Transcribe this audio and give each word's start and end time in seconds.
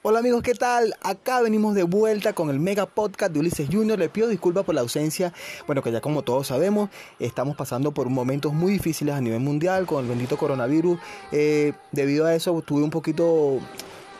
Hola 0.00 0.20
amigos, 0.20 0.44
¿qué 0.44 0.54
tal? 0.54 0.94
Acá 1.02 1.40
venimos 1.40 1.74
de 1.74 1.82
vuelta 1.82 2.32
con 2.32 2.50
el 2.50 2.60
mega 2.60 2.86
podcast 2.86 3.32
de 3.32 3.40
Ulises 3.40 3.68
Junior. 3.68 3.98
Le 3.98 4.08
pido 4.08 4.28
disculpas 4.28 4.64
por 4.64 4.76
la 4.76 4.82
ausencia. 4.82 5.32
Bueno, 5.66 5.82
que 5.82 5.90
ya 5.90 6.00
como 6.00 6.22
todos 6.22 6.46
sabemos, 6.46 6.88
estamos 7.18 7.56
pasando 7.56 7.90
por 7.90 8.08
momentos 8.08 8.52
muy 8.52 8.70
difíciles 8.70 9.16
a 9.16 9.20
nivel 9.20 9.40
mundial 9.40 9.86
con 9.86 10.04
el 10.04 10.08
bendito 10.08 10.36
coronavirus. 10.36 11.00
Eh, 11.32 11.72
debido 11.90 12.26
a 12.26 12.34
eso, 12.36 12.62
tuve 12.62 12.84
un 12.84 12.90
poquito 12.90 13.58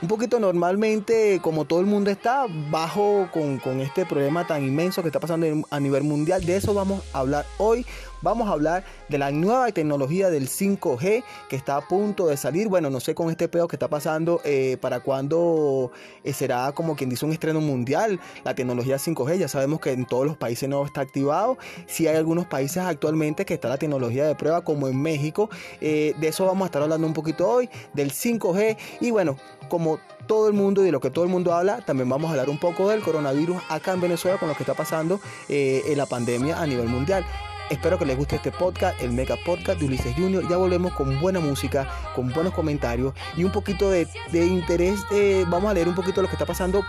un 0.01 0.07
poquito 0.07 0.39
normalmente, 0.39 1.41
como 1.43 1.65
todo 1.65 1.81
el 1.81 1.87
mundo 1.87 2.11
está, 2.11 2.47
bajo 2.71 3.29
con, 3.33 3.81
este 3.81 4.07
problema 4.07 4.47
tan 4.47 4.65
inmenso 4.65 5.03
que 5.03 5.09
está 5.09 5.19
pasando 5.19 5.47
a 5.71 5.81
nivel 5.81 6.05
mundial. 6.05 6.45
De 6.45 6.57
eso 6.57 6.73
vamos 6.75 7.03
a 7.13 7.21
hablar 7.21 7.47
hoy. 7.59 7.85
Vamos 8.21 8.49
a 8.49 8.53
hablar 8.53 8.85
de 9.09 9.17
la 9.17 9.31
nueva 9.31 9.71
tecnología 9.71 10.29
del 10.29 10.49
5G 10.49 11.23
que 11.49 11.55
está 11.55 11.77
a 11.77 11.87
punto 11.87 12.27
de 12.27 12.37
salir. 12.37 12.67
Bueno, 12.67 12.91
no 12.91 12.99
sé 12.99 13.15
con 13.15 13.31
este 13.31 13.47
pedo 13.47 13.69
que 13.69 13.77
está 13.77 13.87
pasando 13.87 14.41
eh, 14.45 14.77
para 14.81 14.99
cuándo 14.99 15.93
eh, 16.25 16.33
será 16.33 16.73
como 16.73 16.97
quien 16.97 17.11
dice 17.11 17.25
un 17.25 17.33
estreno 17.33 17.61
mundial. 17.61 18.19
La 18.43 18.57
tecnología 18.57 18.97
5G, 18.97 19.39
ya 19.39 19.47
sabemos 19.47 19.79
que 19.79 19.93
en 19.93 20.05
todos 20.05 20.27
los 20.27 20.37
países 20.37 20.69
no 20.69 20.85
está 20.85 21.01
activado. 21.01 21.59
Si 21.87 22.09
hay 22.09 22.17
algunos 22.17 22.47
países 22.47 22.79
actualmente 22.79 23.45
que 23.47 23.55
está 23.55 23.69
la 23.69 23.79
tecnología 23.79 24.27
de 24.27 24.35
prueba, 24.35 24.63
como 24.63 24.89
en 24.89 25.01
México. 25.01 25.49
Eh, 25.81 26.15
de 26.19 26.29
eso 26.29 26.45
vamos 26.45 26.63
a 26.63 26.67
estar 26.67 26.83
hablando 26.83 27.07
un 27.07 27.15
poquito 27.15 27.49
hoy, 27.49 27.71
del 27.95 28.11
5G. 28.11 28.77
Y 29.01 29.13
bueno, 29.13 29.37
como 29.69 30.01
todo 30.27 30.49
el 30.49 30.55
mundo 30.55 30.83
y 30.83 30.87
de 30.87 30.93
lo 30.93 31.01
que 31.01 31.11
todo 31.11 31.25
el 31.25 31.31
mundo 31.31 31.55
habla, 31.55 31.85
también 31.87 32.09
vamos 32.09 32.29
a 32.29 32.33
hablar 32.33 32.51
un 32.51 32.59
poco 32.59 32.89
del 32.89 33.01
coronavirus 33.01 33.59
acá 33.69 33.93
en 33.93 34.01
Venezuela 34.01 34.39
con 34.39 34.49
lo 34.49 34.57
que 34.57 34.65
está 34.65 34.75
pasando 34.75 35.21
en 35.49 35.97
la 35.97 36.07
pandemia 36.07 36.61
a 36.61 36.67
nivel 36.67 36.89
mundial. 36.89 37.25
Espero 37.71 37.99
que 37.99 38.07
les 38.07 38.17
guste 38.17 38.37
este 38.37 38.51
podcast, 38.51 38.99
el 39.03 39.13
Mega 39.13 39.37
Podcast 39.45 39.79
de 39.79 39.85
Ulises 39.85 40.15
Junior. 40.15 40.49
Ya 40.49 40.57
volvemos 40.57 40.95
con 40.95 41.21
buena 41.21 41.39
música, 41.39 41.87
con 42.15 42.33
buenos 42.33 42.55
comentarios 42.55 43.13
y 43.37 43.45
un 43.45 43.53
poquito 43.53 43.91
de, 43.91 44.09
interés. 44.33 45.01
vamos 45.49 45.71
a 45.71 45.75
leer 45.75 45.87
un 45.87 45.95
poquito 45.95 46.17
de 46.17 46.23
lo 46.23 46.29
que 46.29 46.35
está 46.37 46.47
pasando 46.47 46.83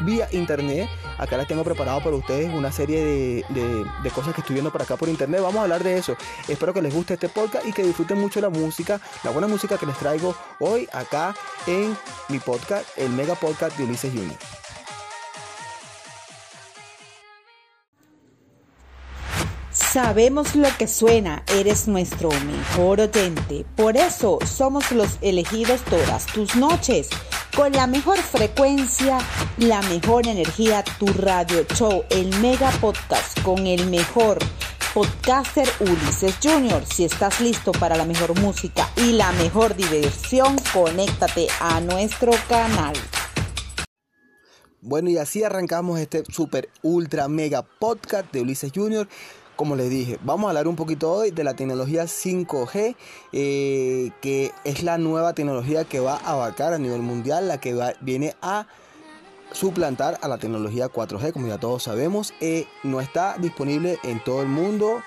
vía 0.00 0.28
internet. 0.32 0.90
Acá 1.16 1.38
les 1.38 1.46
tengo 1.46 1.64
preparado 1.64 2.02
para 2.02 2.16
ustedes 2.16 2.52
una 2.52 2.70
serie 2.70 3.44
de, 3.48 4.10
cosas 4.14 4.34
que 4.34 4.42
estoy 4.42 4.54
viendo 4.54 4.70
por 4.70 4.82
acá 4.82 4.96
por 4.96 5.08
internet. 5.08 5.40
Vamos 5.40 5.56
a 5.56 5.62
hablar 5.62 5.82
de 5.82 5.96
eso. 5.96 6.16
Espero 6.48 6.74
que 6.74 6.82
les 6.82 6.94
guste 6.94 7.14
este 7.14 7.30
podcast 7.30 7.66
y 7.66 7.72
que 7.72 7.82
disfruten 7.82 8.18
mucho 8.18 8.38
la 8.42 8.50
música, 8.50 9.00
la 9.24 9.30
buena 9.30 9.48
música 9.48 9.78
que 9.78 9.86
les 9.86 9.96
traigo 9.96 10.34
hoy 10.60 10.86
acá 10.92 11.34
en 11.66 11.96
mi 12.28 12.38
podcast, 12.40 12.86
el 12.98 13.08
Mega 13.10 13.36
Podcast 13.36 13.78
de 13.78 13.84
Ulises 13.84 14.12
Junior. 14.12 14.65
Sabemos 19.76 20.56
lo 20.56 20.68
que 20.78 20.88
suena, 20.88 21.44
eres 21.54 21.86
nuestro 21.86 22.30
mejor 22.46 22.98
oyente. 22.98 23.66
Por 23.76 23.98
eso 23.98 24.38
somos 24.46 24.90
los 24.90 25.18
elegidos 25.20 25.82
todas 25.82 26.24
tus 26.24 26.56
noches. 26.56 27.10
Con 27.54 27.72
la 27.72 27.86
mejor 27.86 28.16
frecuencia, 28.16 29.18
la 29.58 29.82
mejor 29.82 30.28
energía, 30.28 30.82
tu 30.98 31.04
radio 31.08 31.62
show, 31.74 32.04
el 32.08 32.34
mega 32.40 32.70
podcast 32.80 33.38
con 33.42 33.66
el 33.66 33.90
mejor 33.90 34.38
podcaster 34.94 35.68
Ulises 35.80 36.38
Junior. 36.42 36.82
Si 36.86 37.04
estás 37.04 37.38
listo 37.42 37.72
para 37.72 37.96
la 37.96 38.06
mejor 38.06 38.40
música 38.40 38.88
y 38.96 39.12
la 39.12 39.30
mejor 39.32 39.76
diversión, 39.76 40.56
conéctate 40.72 41.48
a 41.60 41.82
nuestro 41.82 42.32
canal. 42.48 42.94
Bueno, 44.80 45.10
y 45.10 45.18
así 45.18 45.44
arrancamos 45.44 46.00
este 46.00 46.24
super 46.32 46.70
ultra 46.82 47.28
mega 47.28 47.62
podcast 47.62 48.32
de 48.32 48.40
Ulises 48.40 48.72
Junior 48.74 49.06
como 49.56 49.74
les 49.74 49.90
dije, 49.90 50.18
vamos 50.22 50.46
a 50.46 50.50
hablar 50.50 50.68
un 50.68 50.76
poquito 50.76 51.10
hoy 51.10 51.30
de 51.30 51.42
la 51.42 51.56
tecnología 51.56 52.04
5G, 52.04 52.94
eh, 53.32 54.10
que 54.20 54.52
es 54.64 54.82
la 54.82 54.98
nueva 54.98 55.32
tecnología 55.32 55.84
que 55.84 55.98
va 55.98 56.16
a 56.16 56.32
abarcar 56.32 56.74
a 56.74 56.78
nivel 56.78 57.00
mundial, 57.00 57.48
la 57.48 57.58
que 57.58 57.74
viene 58.02 58.34
a 58.42 58.66
suplantar 59.52 60.18
a 60.20 60.28
la 60.28 60.38
tecnología 60.38 60.88
4G, 60.88 61.32
como 61.32 61.48
ya 61.48 61.58
todos 61.58 61.84
sabemos. 61.84 62.34
Eh, 62.40 62.66
no 62.82 63.00
está 63.00 63.36
disponible 63.38 63.98
en 64.04 64.22
todo 64.22 64.42
el 64.42 64.48
mundo. 64.48 65.02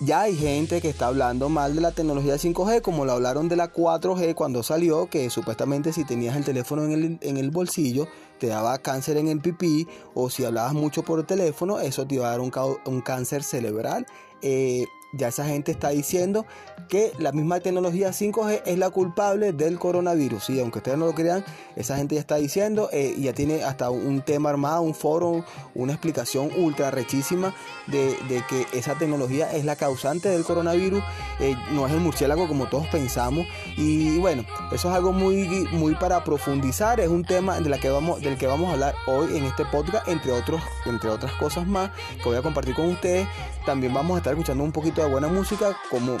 Ya 0.00 0.22
hay 0.22 0.36
gente 0.36 0.80
que 0.80 0.88
está 0.88 1.06
hablando 1.06 1.48
mal 1.48 1.76
de 1.76 1.80
la 1.80 1.92
tecnología 1.92 2.34
5G, 2.34 2.82
como 2.82 3.04
lo 3.04 3.12
hablaron 3.12 3.48
de 3.48 3.54
la 3.54 3.72
4G 3.72 4.34
cuando 4.34 4.64
salió, 4.64 5.06
que 5.08 5.30
supuestamente 5.30 5.92
si 5.92 6.04
tenías 6.04 6.36
el 6.36 6.44
teléfono 6.44 6.82
en 6.84 6.92
el, 6.92 7.18
en 7.20 7.36
el 7.36 7.50
bolsillo 7.52 8.08
te 8.44 8.50
daba 8.50 8.76
cáncer 8.76 9.16
en 9.16 9.28
el 9.28 9.40
pipí 9.40 9.88
o 10.12 10.28
si 10.28 10.44
hablabas 10.44 10.74
mucho 10.74 11.02
por 11.02 11.24
teléfono, 11.24 11.80
eso 11.80 12.06
te 12.06 12.16
iba 12.16 12.26
a 12.26 12.32
dar 12.32 12.40
un, 12.40 12.52
un 12.84 13.00
cáncer 13.00 13.42
cerebral. 13.42 14.06
Eh, 14.42 14.84
ya 15.16 15.28
esa 15.28 15.44
gente 15.44 15.72
está 15.72 15.90
diciendo 15.90 16.46
que 16.88 17.12
la 17.18 17.32
misma 17.32 17.60
tecnología 17.60 18.10
5G 18.10 18.62
es 18.66 18.78
la 18.78 18.90
culpable 18.90 19.52
del 19.52 19.78
coronavirus. 19.78 20.50
Y 20.50 20.60
aunque 20.60 20.78
ustedes 20.78 20.98
no 20.98 21.06
lo 21.06 21.14
crean, 21.14 21.44
esa 21.76 21.96
gente 21.96 22.16
ya 22.16 22.20
está 22.20 22.36
diciendo, 22.36 22.88
eh, 22.92 23.14
ya 23.18 23.32
tiene 23.32 23.64
hasta 23.64 23.90
un 23.90 24.22
tema 24.22 24.50
armado, 24.50 24.82
un 24.82 24.94
foro, 24.94 25.44
una 25.74 25.92
explicación 25.92 26.50
ultra 26.56 26.90
rechísima 26.90 27.54
de, 27.86 28.16
que 28.48 28.66
esa 28.76 28.94
tecnología 28.96 29.52
es 29.52 29.64
la 29.64 29.76
causante 29.76 30.28
del 30.28 30.44
coronavirus, 30.44 31.02
eh, 31.40 31.54
no 31.72 31.86
es 31.86 31.92
el 31.92 32.00
murciélago 32.00 32.46
como 32.48 32.66
todos 32.66 32.86
pensamos. 32.88 33.46
Y 33.76 34.18
bueno, 34.18 34.44
eso 34.72 34.90
es 34.90 34.94
algo 34.94 35.12
muy, 35.12 35.66
muy 35.72 35.94
para 35.94 36.22
profundizar, 36.24 37.00
es 37.00 37.08
un 37.08 37.24
tema 37.24 37.60
de 37.60 37.70
la 37.70 37.78
que 37.78 37.88
vamos, 37.88 38.20
del 38.20 38.36
que 38.36 38.46
vamos 38.46 38.68
a 38.68 38.72
hablar 38.72 38.94
hoy 39.06 39.36
en 39.36 39.44
este 39.44 39.64
podcast, 39.64 40.06
entre, 40.08 40.32
otros, 40.32 40.60
entre 40.86 41.10
otras 41.10 41.32
cosas 41.32 41.66
más 41.66 41.90
que 42.18 42.24
voy 42.24 42.36
a 42.36 42.42
compartir 42.42 42.74
con 42.74 42.86
ustedes. 42.86 43.26
También 43.64 43.94
vamos 43.94 44.16
a 44.16 44.18
estar 44.18 44.32
escuchando 44.32 44.62
un 44.62 44.72
poquito 44.72 45.02
de 45.04 45.10
buena 45.10 45.28
música, 45.28 45.76
como 45.90 46.16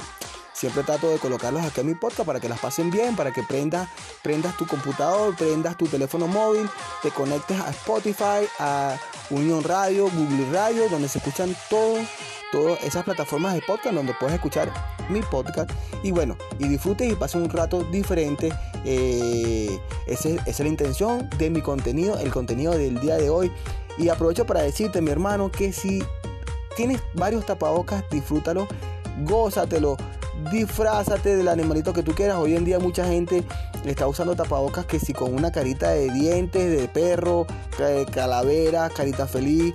siempre 0.52 0.82
trato 0.82 1.10
de 1.10 1.18
colocarlos 1.18 1.64
aquí 1.64 1.80
en 1.80 1.88
mi 1.88 1.94
podcast 1.94 2.26
para 2.26 2.40
que 2.40 2.48
las 2.48 2.60
pasen 2.60 2.90
bien, 2.90 3.16
para 3.16 3.32
que 3.32 3.42
prendas, 3.42 3.88
prendas 4.22 4.56
tu 4.56 4.66
computador, 4.66 5.34
prendas 5.36 5.76
tu 5.76 5.86
teléfono 5.86 6.26
móvil, 6.26 6.68
te 7.02 7.10
conectes 7.10 7.60
a 7.60 7.70
Spotify, 7.70 8.46
a 8.58 8.96
Unión 9.30 9.64
Radio, 9.64 10.04
Google 10.04 10.50
Radio, 10.52 10.88
donde 10.88 11.08
se 11.08 11.18
escuchan 11.18 11.54
todos 11.68 12.06
todas 12.54 12.80
esas 12.84 13.02
plataformas 13.02 13.54
de 13.54 13.62
podcast 13.62 13.96
donde 13.96 14.14
puedes 14.14 14.36
escuchar 14.36 14.72
mi 15.08 15.20
podcast. 15.22 15.70
Y 16.04 16.12
bueno 16.12 16.36
y 16.60 16.68
disfrutes 16.68 17.10
y 17.10 17.16
pases 17.16 17.42
un 17.42 17.50
rato 17.50 17.82
diferente. 17.84 18.52
Eh, 18.84 19.76
esa 20.06 20.28
es 20.46 20.60
la 20.60 20.68
intención 20.68 21.28
de 21.36 21.50
mi 21.50 21.62
contenido 21.62 22.16
el 22.18 22.30
contenido 22.30 22.72
del 22.78 23.00
día 23.00 23.16
de 23.16 23.28
hoy. 23.28 23.50
Y 23.98 24.08
aprovecho 24.08 24.46
para 24.46 24.62
decirte 24.62 25.00
mi 25.00 25.10
hermano 25.10 25.50
que 25.50 25.72
si 25.72 26.04
tienes 26.76 27.00
varios 27.14 27.46
tapabocas, 27.46 28.04
disfrútalo, 28.10 28.66
gózatelo, 29.24 29.96
disfrázate 30.50 31.36
del 31.36 31.48
animalito 31.48 31.92
que 31.92 32.02
tú 32.02 32.12
quieras. 32.12 32.38
Hoy 32.38 32.56
en 32.56 32.64
día 32.64 32.78
mucha 32.78 33.06
gente 33.06 33.44
está 33.84 34.06
usando 34.06 34.34
tapabocas 34.34 34.86
que 34.86 34.98
si 34.98 35.12
con 35.12 35.34
una 35.34 35.50
carita 35.52 35.90
de 35.90 36.10
dientes, 36.10 36.80
de 36.80 36.88
perro, 36.88 37.46
calavera, 38.12 38.90
carita 38.90 39.26
feliz. 39.26 39.74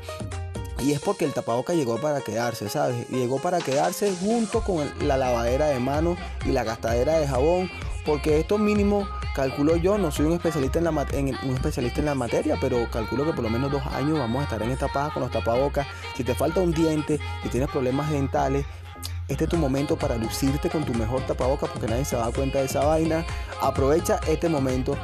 Y 0.82 0.94
es 0.94 1.00
porque 1.00 1.26
el 1.26 1.34
tapabocas 1.34 1.76
llegó 1.76 2.00
para 2.00 2.22
quedarse, 2.22 2.70
¿sabes? 2.70 3.10
Llegó 3.10 3.40
para 3.40 3.60
quedarse 3.60 4.14
junto 4.20 4.62
con 4.62 4.90
la 5.02 5.18
lavadera 5.18 5.68
de 5.68 5.80
manos 5.80 6.18
y 6.46 6.50
la 6.50 6.64
gastadera 6.64 7.20
de 7.20 7.28
jabón. 7.28 7.70
Porque 8.06 8.40
esto 8.40 8.58
mínimo 8.58 9.08
calculo 9.36 9.76
yo, 9.76 9.98
no 9.98 10.12
soy 10.12 10.26
un 10.26 10.34
especialista 10.34 10.80
en, 10.80 10.86
la, 10.86 10.92
un 10.92 11.54
especialista 11.54 12.00
en 12.00 12.06
la 12.06 12.16
materia, 12.16 12.58
pero 12.60 12.90
calculo 12.92 13.26
que 13.26 13.34
por 13.34 13.44
lo 13.44 13.50
menos 13.50 13.72
dos 13.72 13.86
años 13.88 14.18
vamos 14.18 14.42
a 14.42 14.44
estar 14.44 14.62
en 14.62 14.72
esta 14.72 14.88
paja 14.88 15.14
con 15.14 15.24
los 15.24 15.32
tapabocas. 15.32 15.86
Si 16.16 16.24
te 16.24 16.34
falta 16.34 16.62
un 16.62 16.72
diente, 16.72 17.20
si 17.44 17.50
tienes 17.50 17.70
problemas 17.70 18.10
dentales, 18.10 18.66
este 19.30 19.44
es 19.44 19.50
tu 19.50 19.58
momento 19.58 19.96
para 19.96 20.18
lucirte 20.18 20.72
con 20.72 20.84
tu 20.84 20.94
mejor 20.96 21.22
tapabocas 21.22 21.70
porque 21.70 21.88
nadie 21.88 22.04
se 22.04 22.16
va 22.16 22.24
a 22.24 22.26
dar 22.26 22.34
cuenta 22.34 22.60
de 22.60 22.66
esa 22.66 22.84
vaina. 22.84 23.24
Aprovecha 23.62 24.20
este 24.28 24.50
momento 24.50 24.98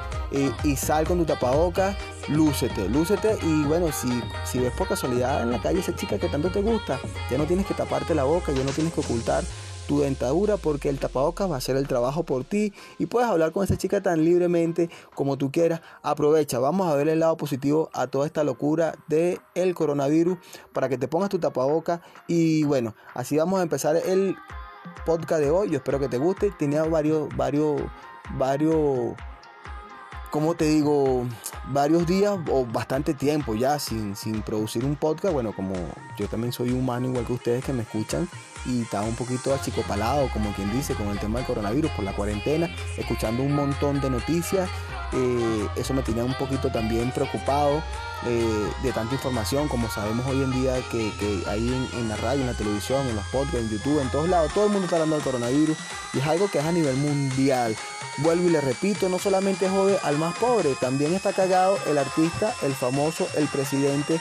y, 0.63 0.75
sal 0.75 1.05
con 1.05 1.19
tu 1.19 1.25
tapabocas, 1.25 1.95
lúcete, 2.29 2.89
lúcete 2.89 3.37
y 3.41 3.63
bueno, 3.63 3.91
si, 3.91 4.21
si 4.45 4.59
ves 4.59 4.73
por 4.73 4.87
casualidad 4.87 5.43
en 5.43 5.51
la 5.51 5.61
calle 5.61 5.79
esa 5.79 5.95
chica 5.95 6.17
que 6.17 6.27
tanto 6.27 6.49
te 6.51 6.61
gusta, 6.61 6.99
ya 7.29 7.37
no 7.37 7.45
tienes 7.45 7.65
que 7.65 7.73
taparte 7.73 8.15
la 8.15 8.23
boca, 8.23 8.51
ya 8.51 8.63
no 8.63 8.71
tienes 8.71 8.93
que 8.93 9.01
ocultar 9.01 9.43
tu 9.87 9.99
dentadura 9.99 10.57
porque 10.57 10.89
el 10.89 10.99
tapabocas 10.99 11.49
va 11.49 11.55
a 11.55 11.57
hacer 11.59 11.77
el 11.77 11.87
trabajo 11.87 12.23
por 12.23 12.43
ti 12.43 12.73
y 12.97 13.05
puedes 13.05 13.29
hablar 13.29 13.51
con 13.51 13.63
esa 13.63 13.77
chica 13.77 14.01
tan 14.01 14.23
libremente 14.23 14.89
como 15.13 15.37
tú 15.37 15.51
quieras. 15.51 15.81
Aprovecha, 16.01 16.59
vamos 16.59 16.87
a 16.87 16.95
ver 16.95 17.07
el 17.07 17.19
lado 17.19 17.37
positivo 17.37 17.89
a 17.93 18.07
toda 18.07 18.25
esta 18.25 18.43
locura 18.43 18.95
del 19.07 19.39
el 19.53 19.75
coronavirus 19.75 20.37
para 20.73 20.89
que 20.89 20.97
te 20.97 21.07
pongas 21.07 21.29
tu 21.29 21.39
tapabocas 21.39 22.01
y 22.27 22.63
bueno, 22.63 22.95
así 23.13 23.37
vamos 23.37 23.59
a 23.59 23.63
empezar 23.63 23.95
el 23.95 24.35
podcast 25.05 25.41
de 25.41 25.51
hoy. 25.51 25.69
Yo 25.69 25.77
espero 25.77 25.99
que 25.99 26.09
te 26.09 26.17
guste. 26.17 26.51
Tenía 26.51 26.83
varios, 26.83 27.29
varios, 27.35 27.81
varios 28.37 29.13
como 30.35 30.53
te 30.53 30.65
digo, 30.65 31.25
varios 31.69 32.05
días 32.05 32.37
o 32.51 32.65
bastante 32.65 33.13
tiempo 33.13 33.55
ya 33.55 33.79
sin, 33.79 34.17
sin 34.17 34.41
producir 34.41 34.83
un 34.83 34.97
podcast. 34.97 35.33
Bueno, 35.33 35.53
como 35.55 35.75
yo 36.17 36.27
también 36.27 36.51
soy 36.51 36.71
humano 36.71 37.07
igual 37.07 37.25
que 37.25 37.31
ustedes 37.31 37.63
que 37.63 37.71
me 37.71 37.83
escuchan 37.83 38.27
y 38.65 38.81
estaba 38.81 39.05
un 39.05 39.15
poquito 39.15 39.53
achicopalado, 39.53 40.27
como 40.33 40.51
quien 40.51 40.69
dice, 40.73 40.93
con 40.93 41.07
el 41.07 41.19
tema 41.19 41.39
del 41.39 41.47
coronavirus 41.47 41.89
por 41.91 42.03
la 42.03 42.13
cuarentena, 42.13 42.69
escuchando 42.97 43.43
un 43.43 43.53
montón 43.53 44.01
de 44.01 44.09
noticias 44.09 44.69
Eh, 45.13 45.67
eso 45.75 45.93
me 45.93 46.01
tenía 46.01 46.23
un 46.23 46.33
poquito 46.33 46.69
también 46.69 47.11
preocupado 47.11 47.81
eh, 48.25 48.71
de 48.81 48.91
tanta 48.91 49.13
información, 49.13 49.67
como 49.67 49.89
sabemos 49.89 50.25
hoy 50.25 50.41
en 50.41 50.51
día 50.51 50.73
que, 50.91 51.11
hay 51.47 51.89
en, 51.93 52.09
la 52.09 52.15
radio, 52.17 52.41
en 52.41 52.47
la 52.47 52.53
televisión, 52.53 53.07
en 53.07 53.15
los 53.15 53.25
podcasts, 53.27 53.59
en 53.59 53.69
YouTube, 53.69 54.01
en 54.01 54.09
todos 54.09 54.29
lados, 54.29 54.53
todo 54.53 54.65
el 54.65 54.71
mundo 54.71 54.85
está 54.85 54.95
hablando 54.95 55.15
del 55.15 55.23
coronavirus 55.23 55.77
y 56.13 56.19
es 56.19 56.25
algo 56.25 56.49
que 56.49 56.59
es 56.59 56.65
a 56.65 56.71
nivel 56.71 56.95
mundial. 56.95 57.75
Vuelvo 58.19 58.47
y 58.47 58.51
le 58.51 58.61
repito, 58.61 59.09
no 59.09 59.19
solamente 59.19 59.69
jode 59.69 59.99
al 60.03 60.17
más 60.17 60.37
pobre, 60.37 60.73
también 60.79 61.13
está 61.13 61.33
cagado 61.33 61.77
el 61.87 61.97
artista, 61.97 62.53
el 62.63 62.73
famoso, 62.73 63.27
el 63.35 63.47
presidente 63.47 64.19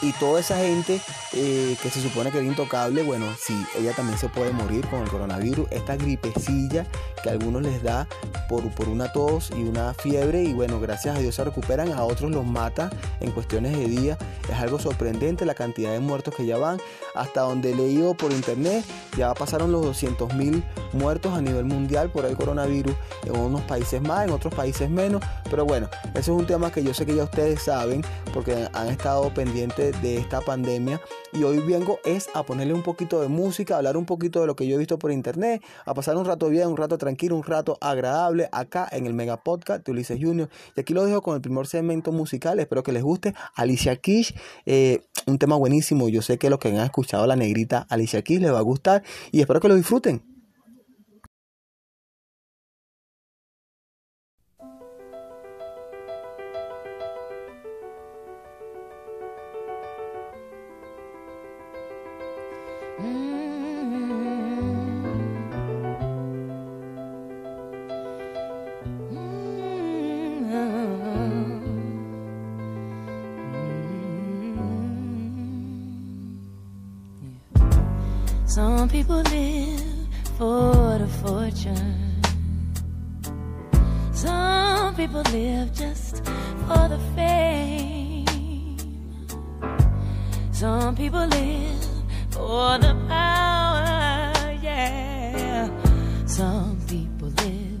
y 0.00 0.12
toda 0.12 0.40
esa 0.40 0.56
gente 0.58 1.00
eh, 1.32 1.76
que 1.82 1.90
se 1.90 2.00
supone 2.00 2.30
que 2.30 2.38
era 2.38 2.46
intocable, 2.46 3.02
bueno, 3.02 3.26
sí, 3.40 3.54
ella 3.78 3.92
también 3.92 4.18
se 4.18 4.28
puede 4.28 4.52
morir 4.52 4.86
con 4.88 5.02
el 5.02 5.08
coronavirus. 5.08 5.66
Esta 5.70 5.96
gripecilla 5.96 6.86
que 7.22 7.30
a 7.30 7.32
algunos 7.32 7.62
les 7.62 7.82
da 7.82 8.06
por, 8.48 8.68
por 8.74 8.88
una 8.88 9.12
tos 9.12 9.50
y 9.50 9.62
una 9.62 9.94
fiebre 9.94 10.42
y 10.42 10.52
bueno, 10.52 10.80
gracias 10.80 11.16
a 11.16 11.18
Dios 11.18 11.34
se 11.34 11.44
recuperan, 11.44 11.92
a 11.92 12.04
otros 12.04 12.30
los 12.30 12.44
mata 12.44 12.90
en 13.20 13.32
cuestiones 13.32 13.76
de 13.76 13.86
días. 13.86 14.18
Es 14.48 14.56
algo 14.56 14.78
sorprendente 14.78 15.44
la 15.44 15.54
cantidad 15.54 15.92
de 15.92 16.00
muertos 16.00 16.34
que 16.34 16.46
ya 16.46 16.56
van. 16.56 16.80
Hasta 17.14 17.40
donde 17.40 17.72
he 17.72 17.74
leído 17.74 18.14
por 18.14 18.30
internet, 18.32 18.84
ya 19.16 19.34
pasaron 19.34 19.72
los 19.72 19.84
200 19.84 20.34
mil 20.34 20.62
muertos 20.92 21.34
a 21.34 21.40
nivel 21.40 21.64
mundial 21.64 22.10
por 22.10 22.24
el 22.24 22.36
coronavirus. 22.36 22.94
En 23.24 23.36
unos 23.36 23.62
países 23.62 24.00
más, 24.00 24.24
en 24.24 24.30
otros 24.30 24.54
países 24.54 24.88
menos. 24.88 25.22
Pero 25.50 25.64
bueno, 25.64 25.88
ese 26.10 26.20
es 26.20 26.28
un 26.28 26.46
tema 26.46 26.70
que 26.70 26.82
yo 26.82 26.94
sé 26.94 27.04
que 27.04 27.14
ya 27.14 27.24
ustedes 27.24 27.62
saben 27.62 28.04
porque 28.32 28.68
han 28.72 28.88
estado 28.88 29.32
pendientes 29.34 29.87
de 29.92 30.18
esta 30.18 30.40
pandemia 30.40 31.00
y 31.32 31.42
hoy 31.42 31.58
vengo 31.60 31.98
es 32.04 32.28
a 32.34 32.42
ponerle 32.42 32.74
un 32.74 32.82
poquito 32.82 33.20
de 33.20 33.28
música, 33.28 33.74
a 33.74 33.76
hablar 33.78 33.96
un 33.96 34.04
poquito 34.04 34.40
de 34.40 34.46
lo 34.46 34.56
que 34.56 34.66
yo 34.66 34.74
he 34.74 34.78
visto 34.78 34.98
por 34.98 35.10
internet, 35.12 35.62
a 35.84 35.94
pasar 35.94 36.16
un 36.16 36.24
rato 36.24 36.48
bien, 36.48 36.68
un 36.68 36.76
rato 36.76 36.98
tranquilo, 36.98 37.36
un 37.36 37.42
rato 37.42 37.78
agradable 37.80 38.48
acá 38.52 38.88
en 38.90 39.06
el 39.06 39.14
Mega 39.14 39.42
Podcast 39.42 39.84
de 39.84 39.92
Ulises 39.92 40.18
Junior. 40.20 40.48
Y 40.76 40.80
aquí 40.80 40.94
lo 40.94 41.04
dejo 41.04 41.22
con 41.22 41.34
el 41.34 41.40
primer 41.40 41.66
segmento 41.66 42.12
musical, 42.12 42.58
espero 42.58 42.82
que 42.82 42.92
les 42.92 43.02
guste. 43.02 43.34
Alicia 43.54 43.96
Kish, 43.96 44.34
eh, 44.66 45.00
un 45.26 45.38
tema 45.38 45.56
buenísimo, 45.56 46.08
yo 46.08 46.22
sé 46.22 46.38
que 46.38 46.50
los 46.50 46.58
que 46.58 46.68
han 46.68 46.76
escuchado 46.76 47.26
la 47.26 47.36
negrita 47.36 47.86
Alicia 47.88 48.22
Kish 48.22 48.40
les 48.40 48.52
va 48.52 48.58
a 48.58 48.62
gustar 48.62 49.02
y 49.32 49.40
espero 49.40 49.60
que 49.60 49.68
lo 49.68 49.74
disfruten. 49.74 50.37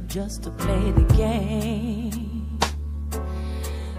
Just 0.08 0.42
to 0.42 0.50
play 0.50 0.90
the 0.92 1.04
game. 1.14 2.58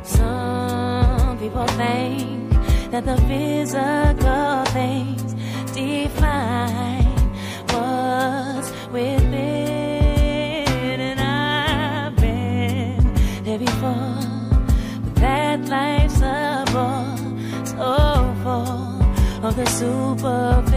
Some 0.02 1.38
people 1.38 1.68
think 1.68 2.50
that 2.90 3.06
the 3.06 3.16
physical 3.28 4.66
things 4.74 5.36
define 5.72 7.06
what's 7.70 8.72
within. 8.92 9.30
And 11.00 11.20
I've 11.20 12.16
been 12.16 13.14
there 13.44 13.60
before, 13.60 14.24
but 15.04 15.16
that 15.16 15.60
life's 15.70 16.22
a 16.22 16.66
ball 16.74 17.18
so 17.66 18.34
full 18.44 19.46
of 19.46 19.56
the 19.56 19.66
superficial. 19.68 20.69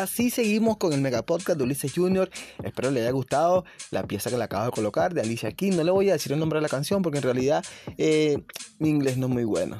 Así 0.00 0.30
seguimos 0.30 0.78
con 0.78 0.92
el 0.92 1.00
mega 1.00 1.22
podcast 1.22 1.58
de 1.58 1.64
Ulises 1.64 1.92
Junior. 1.94 2.30
Espero 2.62 2.90
le 2.90 3.00
haya 3.00 3.10
gustado 3.10 3.64
la 3.90 4.02
pieza 4.04 4.30
que 4.30 4.36
le 4.36 4.44
acabo 4.44 4.64
de 4.64 4.70
colocar 4.70 5.14
de 5.14 5.20
Alicia 5.20 5.52
Keys. 5.52 5.76
No 5.76 5.84
le 5.84 5.90
voy 5.90 6.10
a 6.10 6.14
decir 6.14 6.32
el 6.32 6.38
nombre 6.38 6.58
de 6.58 6.62
la 6.62 6.68
canción 6.68 7.02
porque 7.02 7.18
en 7.18 7.24
realidad 7.24 7.64
eh, 7.98 8.42
mi 8.78 8.88
inglés 8.88 9.18
no 9.18 9.26
es 9.26 9.32
muy 9.32 9.44
bueno. 9.44 9.76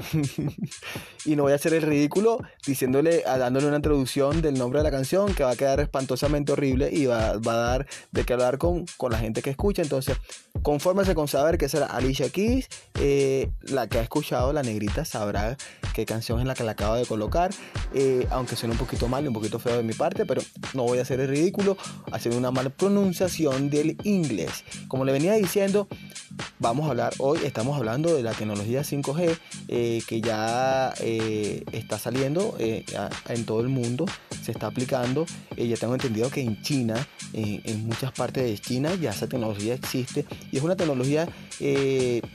y 1.24 1.36
no 1.36 1.44
voy 1.44 1.52
a 1.52 1.54
hacer 1.54 1.74
el 1.74 1.82
ridículo 1.82 2.38
diciéndole, 2.66 3.22
dándole 3.22 3.66
una 3.66 3.76
introducción 3.76 4.42
del 4.42 4.58
nombre 4.58 4.80
de 4.80 4.84
la 4.84 4.90
canción 4.90 5.34
que 5.34 5.42
va 5.42 5.52
a 5.52 5.56
quedar 5.56 5.80
espantosamente 5.80 6.52
horrible 6.52 6.90
y 6.92 7.06
va, 7.06 7.30
a 7.30 7.38
dar 7.38 7.86
de 8.12 8.24
qué 8.24 8.32
hablar 8.32 8.58
con, 8.58 8.84
con 8.96 9.12
la 9.12 9.18
gente 9.18 9.42
que 9.42 9.50
escucha. 9.50 9.82
Entonces, 9.82 10.16
confórmese 10.62 11.14
con 11.14 11.28
saber 11.28 11.56
que 11.56 11.68
será 11.68 11.86
Alicia 11.86 12.28
Keys. 12.28 12.68
Eh, 12.98 13.50
la 13.62 13.88
que 13.88 13.98
ha 13.98 14.02
escuchado, 14.02 14.52
la 14.52 14.62
negrita, 14.62 15.04
sabrá 15.04 15.56
qué 15.94 16.04
canción 16.04 16.40
es 16.40 16.46
la 16.46 16.54
que 16.54 16.64
le 16.64 16.70
acabo 16.70 16.96
de 16.96 17.06
colocar. 17.06 17.50
Eh, 17.94 18.26
aunque 18.30 18.56
suene 18.56 18.72
un 18.72 18.78
poquito 18.78 19.08
mal 19.08 19.24
y 19.24 19.28
un 19.28 19.34
poquito 19.34 19.58
feo 19.58 19.76
de 19.76 19.82
mi 19.82 19.92
parte, 19.92 20.09
pero 20.26 20.42
no 20.74 20.84
voy 20.84 20.98
a 20.98 21.02
hacer 21.02 21.20
el 21.20 21.28
ridículo 21.28 21.76
haciendo 22.12 22.38
una 22.38 22.50
mala 22.50 22.70
pronunciación 22.70 23.70
del 23.70 23.96
inglés. 24.04 24.64
Como 24.88 25.04
le 25.04 25.12
venía 25.12 25.34
diciendo, 25.34 25.88
vamos 26.58 26.86
a 26.86 26.90
hablar 26.90 27.14
hoy, 27.18 27.40
estamos 27.44 27.76
hablando 27.76 28.14
de 28.14 28.22
la 28.22 28.32
tecnología 28.32 28.82
5G 28.82 29.36
eh, 29.68 30.02
que 30.06 30.20
ya 30.20 30.92
eh, 31.00 31.64
está 31.72 31.98
saliendo 31.98 32.54
eh, 32.58 32.84
en 33.28 33.44
todo 33.44 33.60
el 33.60 33.68
mundo, 33.68 34.06
se 34.42 34.52
está 34.52 34.66
aplicando. 34.66 35.26
ya 35.56 35.76
tengo 35.76 35.94
entendido 35.94 36.30
que 36.30 36.40
en 36.40 36.60
China, 36.62 37.06
en 37.32 37.86
muchas 37.86 38.12
partes 38.12 38.44
de 38.44 38.58
China, 38.58 38.94
ya 38.94 39.10
esa 39.10 39.28
tecnología 39.28 39.74
existe 39.74 40.24
y 40.50 40.56
es 40.56 40.62
una 40.62 40.76
tecnología 40.76 41.28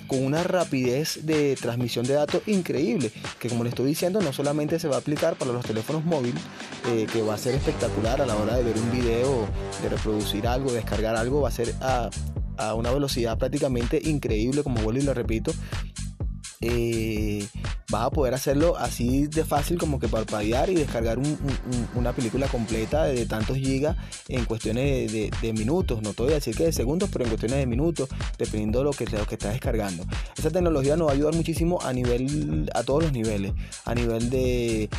con 0.08 0.24
una 0.24 0.44
rapidez 0.44 1.26
de 1.26 1.56
transmisión 1.56 2.06
de 2.06 2.14
datos 2.14 2.42
increíble, 2.48 3.12
que 3.40 3.50
como 3.50 3.64
le 3.64 3.70
estoy 3.70 3.88
diciendo, 3.88 4.22
no 4.22 4.32
solamente 4.34 4.80
se 4.80 4.88
va 4.88 4.98
a 4.98 5.00
aplicar 5.00 5.36
para 5.36 5.52
los 5.52 5.66
teléfonos 5.66 6.06
móviles, 6.06 6.42
que 7.12 7.22
va 7.22 7.34
a 7.34 7.38
ser 7.38 7.56
espectacular 7.66 8.22
a 8.22 8.26
la 8.26 8.36
hora 8.36 8.58
de 8.58 8.64
ver 8.64 8.78
un 8.78 8.92
video, 8.92 9.48
de 9.82 9.90
reproducir 9.90 10.48
algo, 10.48 10.72
descargar 10.72 11.16
algo, 11.16 11.42
va 11.42 11.50
a 11.50 11.52
ser 11.52 11.74
a 11.82 12.10
a 12.58 12.74
una 12.74 12.92
velocidad 12.92 13.38
prácticamente 13.38 14.00
increíble, 14.04 14.64
como 14.64 14.82
vuelvo 14.82 15.02
y 15.02 15.06
lo 15.06 15.14
repito. 15.14 15.52
Eh, 16.62 17.48
vas 17.90 18.06
a 18.06 18.10
poder 18.10 18.34
hacerlo 18.34 18.78
así 18.78 19.28
de 19.28 19.46
fácil 19.46 19.78
como 19.78 20.00
que 20.00 20.08
parpadear 20.08 20.70
y 20.70 20.76
descargar 20.76 21.20
una 21.94 22.14
película 22.14 22.48
completa 22.48 23.04
de, 23.04 23.26
tantos 23.26 23.58
gigas 23.58 23.96
en 24.28 24.46
cuestiones 24.46 25.12
de, 25.12 25.54
minutos. 25.54 26.02
No 26.02 26.14
te 26.14 26.24
voy 26.24 26.32
a 26.32 26.36
decir 26.36 26.56
que 26.56 26.66
de 26.66 26.74
segundos, 26.74 27.10
pero 27.12 27.26
en 27.26 27.30
cuestiones 27.30 27.60
de 27.60 27.66
minutos, 27.66 28.10
dependiendo 28.38 28.80
de 28.80 28.86
lo 28.86 28.92
que, 28.92 29.06
lo 29.06 29.26
que 29.26 29.36
estás 29.36 29.54
descargando. 29.54 30.04
Esa 30.38 30.50
tecnología 30.50 30.98
nos 30.98 31.08
va 31.08 31.12
a 31.12 31.16
ayudar 31.16 31.34
muchísimo 31.34 31.80
a 31.82 31.94
nivel, 31.94 32.70
a 32.74 32.84
todos 32.84 33.04
los 33.04 33.12
niveles, 33.12 33.54
a 33.86 33.94
nivel 33.94 34.30
de, 34.30 34.90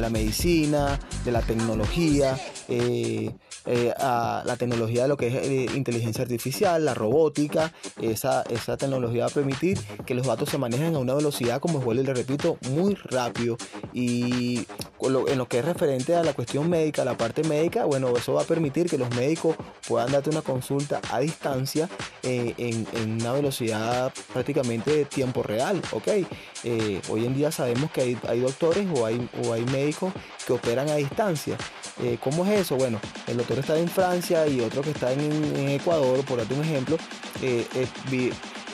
la 0.00 0.10
medicina, 0.10 0.98
de 1.24 1.32
la 1.32 1.42
tecnología, 1.42 2.38
eh, 2.68 3.30
eh, 3.66 3.92
a 3.98 4.42
la 4.46 4.56
tecnología 4.56 5.02
de 5.02 5.08
lo 5.08 5.16
que 5.16 5.26
es 5.26 5.34
eh, 5.34 5.66
inteligencia 5.74 6.22
artificial, 6.22 6.84
la 6.84 6.94
robótica, 6.94 7.72
esa, 8.00 8.42
esa 8.42 8.76
tecnología 8.76 9.24
va 9.24 9.30
a 9.30 9.34
permitir 9.34 9.78
que 10.06 10.14
los 10.14 10.26
datos 10.26 10.47
se 10.48 10.58
manejen 10.58 10.94
a 10.94 10.98
una 10.98 11.14
velocidad, 11.14 11.60
como 11.60 11.80
vuelvo 11.80 12.02
y 12.02 12.06
le 12.06 12.14
repito, 12.14 12.58
muy 12.70 12.94
rápido. 12.94 13.56
Y 13.92 14.66
en 15.00 15.38
lo 15.38 15.48
que 15.48 15.58
es 15.58 15.64
referente 15.64 16.14
a 16.14 16.22
la 16.22 16.32
cuestión 16.32 16.68
médica, 16.68 17.04
la 17.04 17.16
parte 17.16 17.42
médica, 17.44 17.84
bueno, 17.84 18.16
eso 18.16 18.34
va 18.34 18.42
a 18.42 18.44
permitir 18.44 18.88
que 18.88 18.98
los 18.98 19.14
médicos 19.14 19.56
puedan 19.86 20.12
darte 20.12 20.30
una 20.30 20.42
consulta 20.42 21.00
a 21.10 21.20
distancia 21.20 21.88
eh, 22.22 22.54
en, 22.58 22.86
una 23.20 23.32
velocidad 23.32 24.12
prácticamente 24.32 24.90
de 24.94 25.04
tiempo 25.04 25.42
real, 25.42 25.80
¿ok? 25.92 26.08
hoy 27.08 27.24
en 27.24 27.34
día 27.34 27.50
sabemos 27.50 27.90
que 27.90 28.16
hay, 28.26 28.40
doctores 28.40 28.86
o 28.94 29.06
hay, 29.06 29.28
o 29.44 29.52
hay 29.52 29.64
médicos 29.66 30.12
que 30.46 30.52
operan 30.52 30.88
a 30.88 30.96
distancia. 30.96 31.56
¿Cómo 32.20 32.44
es 32.44 32.60
eso? 32.60 32.76
Bueno, 32.76 33.00
el 33.26 33.36
doctor 33.36 33.58
está 33.58 33.76
en 33.78 33.88
Francia 33.88 34.46
y 34.46 34.60
otro 34.60 34.82
que 34.82 34.90
está 34.90 35.12
en, 35.12 35.68
Ecuador, 35.68 36.24
por 36.24 36.38
darte 36.38 36.54
un 36.54 36.62
ejemplo, 36.62 36.96
eh, 37.42 37.66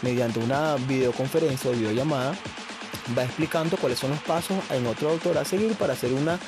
mediante 0.03 0.39
una 0.39 0.77
videoconferencia 0.77 1.71
o 1.71 1.75
videollamada, 1.75 2.35
va 3.17 3.25
explicando 3.25 3.77
cuáles 3.77 3.99
son 3.99 4.11
los 4.11 4.21
pasos 4.21 4.57
en 4.71 4.87
otro 4.87 5.11
doctor 5.11 5.39
a 5.39 5.45
seguir 5.45 5.75
para 5.75 5.93
hacer 5.93 6.13
una, 6.13 6.39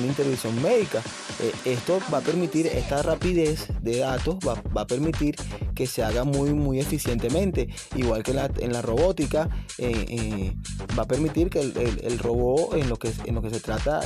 intervención 0.00 0.60
médica. 0.62 1.02
Eh, 1.40 1.52
esto 1.64 2.00
va 2.12 2.18
a 2.18 2.20
permitir, 2.20 2.66
esta 2.66 3.02
rapidez 3.02 3.68
de 3.80 3.98
datos 3.98 4.36
va, 4.46 4.62
a 4.80 4.86
permitir 4.86 5.36
que 5.74 5.86
se 5.86 6.02
haga 6.02 6.24
muy, 6.24 6.54
muy 6.54 6.80
eficientemente. 6.80 7.68
Igual 7.94 8.22
que 8.22 8.32
en 8.32 8.72
la, 8.72 8.82
robótica, 8.82 9.48
eh, 9.78 10.54
va 10.98 11.04
a 11.04 11.08
permitir 11.08 11.50
que 11.50 11.60
el, 11.60 12.18
robot, 12.18 12.74
en 12.76 12.88
lo 12.88 12.98
que, 12.98 13.12
en 13.24 13.34
lo 13.34 13.42
que 13.42 13.50
se 13.50 13.60
trata, 13.60 14.00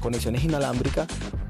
conexiones 0.00 0.44
inalámbricas, 0.44 1.08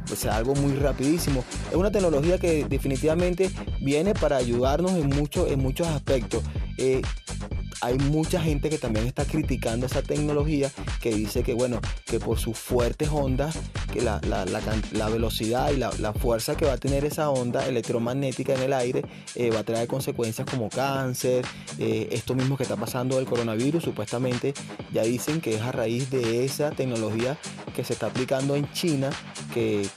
pues 0.09 0.21
sea 0.21 0.37
algo 0.37 0.55
muy 0.55 0.75
rapidísimo. 0.75 1.45
Es 1.71 1.77
una 1.77 1.91
tecnología 1.91 2.39
que 2.39 2.65
definitivamente 2.65 3.51
viene 3.81 4.15
para 4.15 4.39
ayudarnos 4.39 4.93
en, 4.93 5.09
mucho, 5.09 5.47
en 5.47 5.61
muchos 5.61 5.87
aspectos. 5.87 6.43
Eh, 6.79 7.03
hay 7.81 7.97
mucha 7.99 8.41
gente 8.41 8.71
que 8.71 8.79
también 8.79 9.07
está 9.07 9.25
criticando 9.25 9.87
esa 9.87 10.03
tecnología 10.03 10.71
que 11.01 11.15
dice 11.15 11.45
que 11.45 11.55
bueno 11.55 11.81
que 12.07 12.19
por 12.19 12.39
sus 12.39 12.59
fuertes 12.59 13.09
ondas 13.13 13.48
que 13.93 14.03
la, 14.03 15.09
velocidad 15.09 15.71
y 15.71 15.77
la, 15.77 16.13
fuerza 16.13 16.57
que 16.57 16.67
va 16.67 16.75
a 16.75 16.79
tener 16.79 17.05
esa 17.05 17.31
onda 17.31 17.67
electromagnética 17.67 18.55
en 18.55 18.63
el 18.63 18.73
aire 18.73 19.03
eh, 19.35 19.51
va 19.51 19.61
a 19.61 19.65
traer 19.65 19.89
consecuencias 19.89 20.49
como 20.51 20.69
cáncer 20.69 21.45
eh, 21.79 22.09
esto 22.11 22.35
mismo 22.35 22.57
que 22.57 22.65
está 22.65 22.77
pasando 22.77 23.17
del 23.17 23.27
coronavirus 23.27 23.85
supuestamente 23.85 24.55
ya 24.93 25.03
dicen 25.03 25.41
que 25.41 25.55
es 25.55 25.63
a 25.63 25.73
raíz 25.73 26.11
de 26.11 26.45
esa 26.45 26.71
tecnología 26.71 27.37
que 27.75 27.85
se 27.85 27.93
está 27.93 28.07
aplicando 28.07 28.57
en 28.57 28.71
China 28.73 29.11
que, 29.55 29.89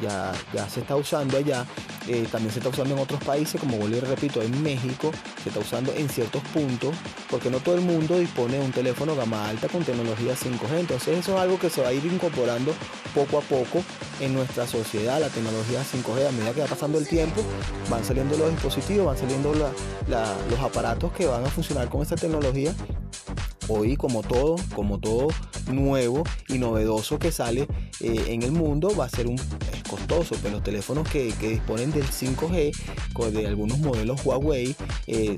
ya, 0.00 0.32
ya 0.52 0.68
se 0.68 0.80
está 0.80 0.96
usando 0.96 1.36
allá 1.36 1.66
eh, 2.08 2.26
también 2.30 2.52
se 2.52 2.58
está 2.58 2.70
usando 2.70 2.94
en 2.94 3.00
otros 3.00 3.22
países, 3.22 3.60
como 3.60 3.86
y 3.86 4.00
repito, 4.00 4.42
en 4.42 4.62
México 4.62 5.12
se 5.42 5.50
está 5.50 5.60
usando 5.60 5.92
en 5.92 6.08
ciertos 6.08 6.42
puntos, 6.54 6.94
porque 7.30 7.50
no 7.50 7.58
todo 7.60 7.74
el 7.74 7.82
mundo 7.82 8.18
dispone 8.18 8.58
de 8.58 8.64
un 8.64 8.72
teléfono 8.72 9.14
gama 9.14 9.48
alta 9.48 9.68
con 9.68 9.84
tecnología 9.84 10.34
5G. 10.34 10.80
Entonces 10.80 11.18
eso 11.18 11.34
es 11.34 11.40
algo 11.40 11.58
que 11.58 11.70
se 11.70 11.82
va 11.82 11.88
a 11.88 11.92
ir 11.92 12.04
incorporando 12.06 12.72
poco 13.14 13.38
a 13.38 13.40
poco 13.42 13.82
en 14.20 14.34
nuestra 14.34 14.66
sociedad, 14.66 15.20
la 15.20 15.28
tecnología 15.28 15.82
5G. 15.82 16.28
A 16.28 16.32
medida 16.32 16.52
que 16.52 16.60
va 16.62 16.66
pasando 16.66 16.98
el 16.98 17.06
tiempo, 17.06 17.42
van 17.90 18.04
saliendo 18.04 18.36
los 18.36 18.50
dispositivos, 18.50 19.06
van 19.06 19.18
saliendo 19.18 19.52
los 19.54 20.60
aparatos 20.60 21.12
que 21.12 21.26
van 21.26 21.44
a 21.44 21.48
funcionar 21.50 21.88
con 21.88 22.02
esta 22.02 22.16
tecnología 22.16 22.74
hoy 23.68 23.96
como 23.96 24.22
todo, 24.22 24.56
como 24.74 24.98
todo 24.98 25.28
nuevo 25.70 26.24
y 26.48 26.58
novedoso 26.58 27.18
que 27.18 27.30
sale 27.30 27.68
eh, 28.00 28.24
en 28.28 28.42
el 28.42 28.52
mundo 28.52 28.94
va 28.96 29.04
a 29.04 29.08
ser 29.08 29.26
un 29.26 29.38
costoso, 29.88 30.36
pero 30.42 30.56
los 30.56 30.62
teléfonos 30.62 31.08
que, 31.08 31.32
disponen 31.40 31.90
del 31.90 32.04
5G, 32.04 33.32
de 33.32 33.46
algunos 33.46 33.78
modelos 33.78 34.24
Huawei, 34.24 34.76
eh, 35.06 35.36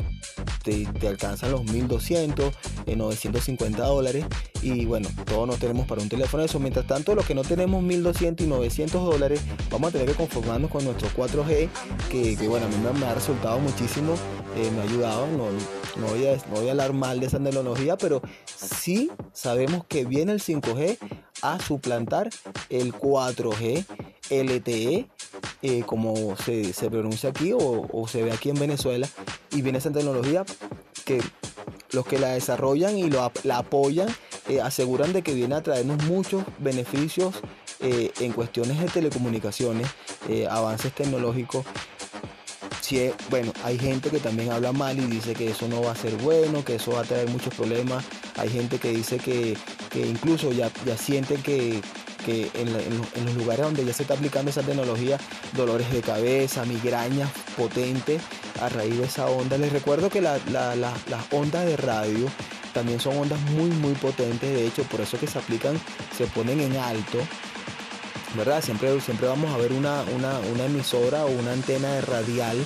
te, 0.63 0.87
alcanzan 1.07 1.53
los 1.53 1.65
1200, 1.65 2.53
950 2.97 3.83
eh, 3.83 3.87
dólares 3.87 4.25
y 4.63 4.85
bueno, 4.85 5.09
todos 5.25 5.47
no 5.47 5.55
tenemos 5.55 5.87
para 5.87 6.03
un 6.03 6.09
teléfono 6.09 6.43
eso. 6.43 6.59
Mientras 6.59 6.87
tanto, 6.87 7.15
los 7.15 7.25
que 7.27 7.35
no 7.35 7.43
tenemos 7.43 7.83
1200 7.83 8.47
y 8.47 8.49
900 8.49 9.05
dólares, 9.05 9.41
vamos 9.71 9.89
a 9.89 9.93
tener 9.93 10.09
que 10.09 10.15
conformarnos 10.15 10.71
con 10.71 10.85
nuestro 10.85 11.09
4G, 11.17 11.69
que, 12.11 12.49
bueno, 12.49 12.67
a 12.67 12.69
mí 12.69 12.77
me, 12.99 13.07
ha 13.07 13.15
resultado 13.15 13.59
muchísimo, 13.59 14.15
me 14.55 14.81
ha 14.81 14.83
ayudado, 14.83 15.27
no, 15.29 15.47
no 15.97 16.07
voy, 16.09 16.27
a, 16.27 16.37
no 16.37 16.57
voy 16.57 16.69
a 16.69 16.71
hablar 16.73 16.93
mal 16.93 17.21
de 17.21 17.27
esa 17.27 17.39
tecnología, 17.39 17.97
pero 17.97 18.23
sí 18.45 19.11
sabemos 19.33 19.85
que 19.87 20.05
viene 20.05 20.33
el 20.33 20.41
5G 20.41 20.99
a 21.43 21.59
suplantar 21.61 22.31
el 22.69 22.93
4G 22.93 23.85
LTE, 24.31 25.09
eh, 25.63 25.83
como 25.85 26.37
se, 26.37 26.73
pronuncia 26.91 27.31
aquí 27.31 27.53
o, 27.55 28.07
se 28.09 28.23
ve 28.23 28.33
aquí 28.33 28.51
en 28.51 28.59
Venezuela, 28.59 29.09
y 29.51 29.63
viene 29.63 29.79
esa 29.79 29.91
tecnología 29.91 30.45
que 31.05 31.21
los 31.93 32.07
que 32.07 32.19
la 32.19 32.29
desarrollan 32.29 32.97
y 32.97 33.11
lo, 33.11 33.33
la 33.43 33.59
apoyan 33.59 34.09
eh, 34.49 34.61
aseguran 34.61 35.13
de 35.13 35.23
que 35.23 35.35
viene 35.35 35.57
a 35.57 35.63
traernos 35.63 36.05
muchos 36.05 36.45
beneficios 36.59 37.35
eh, 37.81 38.13
en 38.21 38.33
cuestiones 38.33 38.79
de 38.79 38.87
telecomunicaciones, 38.87 39.89
avances 40.49 40.95
tecnológicos 40.95 41.65
bueno, 43.31 43.53
hay 43.63 43.79
gente 43.79 44.11
que 44.11 44.19
también 44.19 44.51
habla 44.51 44.73
mal 44.73 44.99
y 44.99 45.07
dice 45.07 45.35
que 45.35 45.51
eso 45.51 45.69
no 45.69 45.83
va 45.83 45.93
a 45.93 45.97
ser 45.97 46.15
bueno, 46.17 46.65
que 46.65 46.77
eso 46.77 46.93
va 46.93 47.01
a 47.01 47.05
traer 47.05 47.29
muchos 47.29 47.55
problemas. 47.55 48.05
Hay 48.37 48.49
gente 48.49 48.79
que 48.79 48.91
dice 48.91 49.19
que, 49.19 49.57
incluso 49.95 50.53
ya, 50.53 50.71
ya 50.85 50.97
sienten 50.97 51.43
que, 51.43 51.81
en, 52.27 53.25
los 53.25 53.35
lugares 53.37 53.65
donde 53.65 53.85
ya 53.85 53.93
se 53.93 54.03
está 54.03 54.15
aplicando 54.15 54.51
esa 54.51 54.63
tecnología, 54.63 55.19
dolores 55.53 55.91
de 55.93 56.01
cabeza, 56.01 56.65
migrañas 56.65 57.31
potentes 57.57 58.23
a 58.61 58.69
raíz 58.69 58.99
de 58.99 59.05
esa 59.05 59.27
onda. 59.27 59.57
Les 59.57 59.73
recuerdo 59.73 60.11
que 60.11 60.21
las 60.21 60.41
ondas 61.31 61.67
de 61.67 61.77
radio 61.77 62.27
también 62.73 63.01
son 63.01 63.17
ondas 63.17 63.41
muy 63.53 63.71
muy 63.71 63.95
potentes, 63.95 64.53
de 64.53 64.67
hecho 64.67 64.85
por 64.85 65.01
eso 65.01 65.19
que 65.19 65.27
se 65.27 65.39
aplican, 65.39 65.81
se 66.17 66.27
ponen 66.27 66.61
en 66.61 66.77
alto 66.77 67.19
¿verdad? 68.35 68.63
Siempre, 68.63 69.01
siempre 69.01 69.27
vamos 69.27 69.53
a 69.53 69.57
ver 69.57 69.73
una, 69.73 70.03
una, 70.15 70.65
emisora 70.65 71.25
o 71.25 71.31
una 71.31 71.53
antena 71.53 72.01
radial 72.01 72.57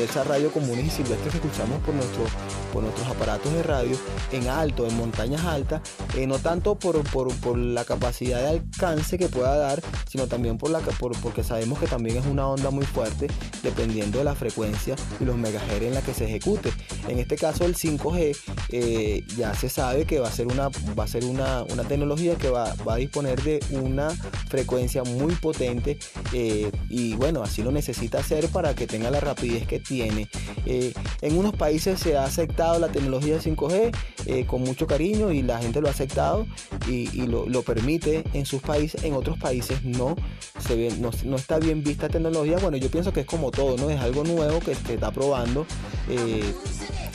de 0.00 0.06
esa 0.06 0.24
radio 0.24 0.50
comunes 0.50 0.86
y 0.86 0.90
silvestres 0.90 1.30
que 1.30 1.36
escuchamos 1.36 1.78
por, 1.82 1.94
nuestro, 1.94 2.24
por 2.72 2.82
nuestros 2.82 3.06
aparatos 3.06 3.52
de 3.52 3.62
radio 3.62 3.98
en 4.32 4.48
alto, 4.48 4.86
en 4.86 4.96
montañas 4.96 5.44
altas, 5.44 5.82
eh, 6.16 6.26
no 6.26 6.38
tanto 6.38 6.74
por, 6.76 7.02
por, 7.10 7.34
por, 7.36 7.58
la 7.58 7.84
capacidad 7.84 8.40
de 8.40 8.48
alcance 8.48 9.18
que 9.18 9.28
pueda 9.28 9.56
dar, 9.56 9.82
sino 10.08 10.26
también 10.26 10.56
por 10.56 10.70
la, 10.70 10.78
por, 10.80 11.12
porque 11.20 11.44
sabemos 11.44 11.78
que 11.78 11.86
también 11.86 12.16
es 12.16 12.24
una 12.24 12.46
onda 12.48 12.70
muy 12.70 12.86
fuerte 12.86 13.28
dependiendo 13.62 14.18
de 14.18 14.24
la 14.24 14.34
frecuencia 14.34 14.96
y 15.20 15.24
los 15.24 15.36
megahertz 15.36 15.82
en 15.82 15.94
la 15.94 16.00
que 16.00 16.14
se 16.14 16.24
ejecute. 16.24 16.72
En 17.06 17.18
este 17.18 17.36
caso 17.36 17.66
el 17.66 17.76
5G 17.76 18.36
eh, 18.70 19.24
ya 19.36 19.54
se 19.54 19.68
sabe 19.68 20.06
que 20.06 20.18
va 20.18 20.28
a 20.28 20.32
ser 20.32 20.46
una, 20.46 20.70
va 20.98 21.04
a 21.04 21.08
ser 21.08 21.24
una, 21.26 21.64
una 21.64 21.84
tecnología 21.84 22.36
que 22.36 22.48
va, 22.48 22.74
va, 22.88 22.94
a 22.94 22.96
disponer 22.96 23.42
de 23.42 23.60
una 23.72 24.10
frecuencia 24.48 25.04
muy 25.04 25.34
potente 25.34 25.98
eh, 26.32 26.70
y 26.88 27.14
bueno, 27.14 27.42
así 27.42 27.62
lo 27.62 27.70
necesita 27.70 28.18
hacer 28.18 28.48
para 28.48 28.74
que 28.74 28.86
tenga 28.86 29.10
la 29.10 29.20
rapidez 29.20 29.66
que 29.66 29.80
tiene. 29.90 30.28
Eh, 30.66 30.92
en 31.20 31.36
unos 31.36 31.52
países 31.56 31.98
se 31.98 32.16
ha 32.16 32.24
aceptado 32.24 32.78
la 32.78 32.92
tecnología 32.92 33.38
5G 33.38 34.46
con 34.46 34.62
mucho 34.62 34.86
cariño 34.86 35.32
y 35.32 35.42
la 35.42 35.58
gente 35.58 35.80
lo 35.80 35.88
ha 35.88 35.90
aceptado 35.90 36.46
y, 36.88 37.08
lo, 37.26 37.62
permite 37.62 38.22
en 38.32 38.46
sus 38.46 38.62
países, 38.62 39.02
en 39.02 39.14
otros 39.14 39.38
países 39.38 39.82
no, 39.84 40.14
se 40.60 40.76
ve, 40.76 40.94
no, 41.00 41.10
no, 41.24 41.36
está 41.36 41.58
bien 41.58 41.82
vista 41.82 42.08
tecnología. 42.08 42.58
Bueno, 42.58 42.76
yo 42.76 42.88
pienso 42.90 43.12
que 43.12 43.20
es 43.20 43.26
como 43.26 43.50
todo, 43.50 43.76
¿no? 43.76 43.90
Es 43.90 44.00
algo 44.00 44.22
nuevo 44.22 44.60
que 44.60 44.74
se 44.76 44.94
está 44.94 45.10
probando. 45.10 45.66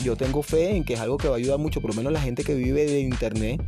yo 0.04 0.16
tengo 0.16 0.42
fe 0.42 0.76
en 0.76 0.84
que 0.84 0.94
es 0.94 1.00
algo 1.00 1.16
que 1.16 1.28
va 1.28 1.36
a 1.36 1.38
ayudar 1.38 1.58
mucho, 1.58 1.80
por 1.80 1.90
lo 1.90 1.96
menos 1.96 2.12
la 2.12 2.20
gente 2.20 2.44
que 2.44 2.54
vive 2.54 2.84
de 2.84 3.00
internet 3.00 3.62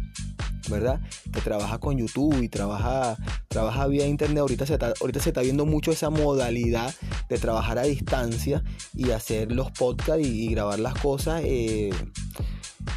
¿verdad? 0.68 1.00
Que 1.32 1.40
trabaja 1.40 1.78
con 1.78 1.96
YouTube 1.96 2.42
y 2.42 2.48
trabaja, 2.48 3.16
trabaja 3.58 3.88
vía 3.88 4.06
internet. 4.06 4.38
Ahorita 4.38 4.66
se, 4.66 4.74
está, 4.74 4.94
ahorita 5.00 5.18
se 5.18 5.30
está 5.30 5.40
viendo 5.40 5.66
mucho 5.66 5.90
esa 5.90 6.10
modalidad 6.10 6.94
de 7.28 7.38
trabajar 7.38 7.76
a 7.78 7.82
distancia 7.82 8.62
y 8.94 9.10
hacer 9.10 9.50
los 9.50 9.72
podcasts 9.72 10.24
y, 10.24 10.48
grabar 10.48 10.78
las 10.78 10.94
cosas 10.94 11.42
eh, 11.44 11.90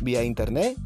vía 0.02 0.24
internet. 0.24 0.78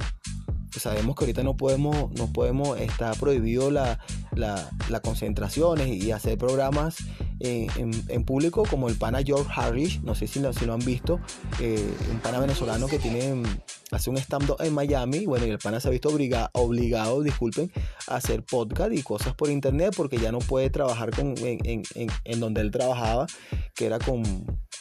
sabemos 0.71 1.17
que 1.17 1.25
ahorita 1.25 1.43
no 1.43 1.57
podemos, 1.57 2.09
no 2.13 2.31
podemos, 2.31 2.79
está 2.79 3.11
prohibido 3.15 3.69
la, 3.69 3.99
la, 4.33 4.69
las 4.87 5.01
concentraciones 5.01 5.89
y 5.89 6.11
hacer 6.11 6.37
programas 6.37 6.95
en, 7.39 8.25
público 8.25 8.63
como 8.69 8.89
el 8.89 8.95
pana 8.95 9.21
George 9.23 9.49
Harris, 9.55 10.01
no 10.01 10.15
sé 10.15 10.27
si 10.27 10.39
lo, 10.39 10.51
han 10.73 10.79
visto, 10.79 11.19
eh, 11.59 11.93
un 12.11 12.19
pana 12.19 12.39
venezolano 12.39 12.87
que 12.87 12.99
tiene 12.99 13.43
hace 13.91 14.09
un 14.09 14.17
stand-up 14.17 14.57
en 14.61 14.73
Miami, 14.73 15.25
bueno, 15.25 15.45
y 15.45 15.49
el 15.49 15.59
pana 15.59 15.79
se 15.79 15.87
ha 15.87 15.91
visto 15.91 16.09
obligado, 16.09 17.21
disculpen, 17.21 17.71
a 18.07 18.15
hacer 18.15 18.43
podcast 18.43 18.93
y 18.93 19.03
cosas 19.03 19.35
por 19.35 19.49
internet 19.49 19.93
porque 19.95 20.17
ya 20.17 20.31
no 20.31 20.39
puede 20.39 20.69
trabajar 20.69 21.11
con, 21.15 21.35
en, 21.37 21.83
en 21.93 22.39
donde 22.39 22.61
él 22.61 22.71
trabajaba, 22.71 23.27
que 23.75 23.85
era 23.85 23.99
con, 23.99 24.23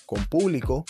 con 0.06 0.24
público 0.26 0.84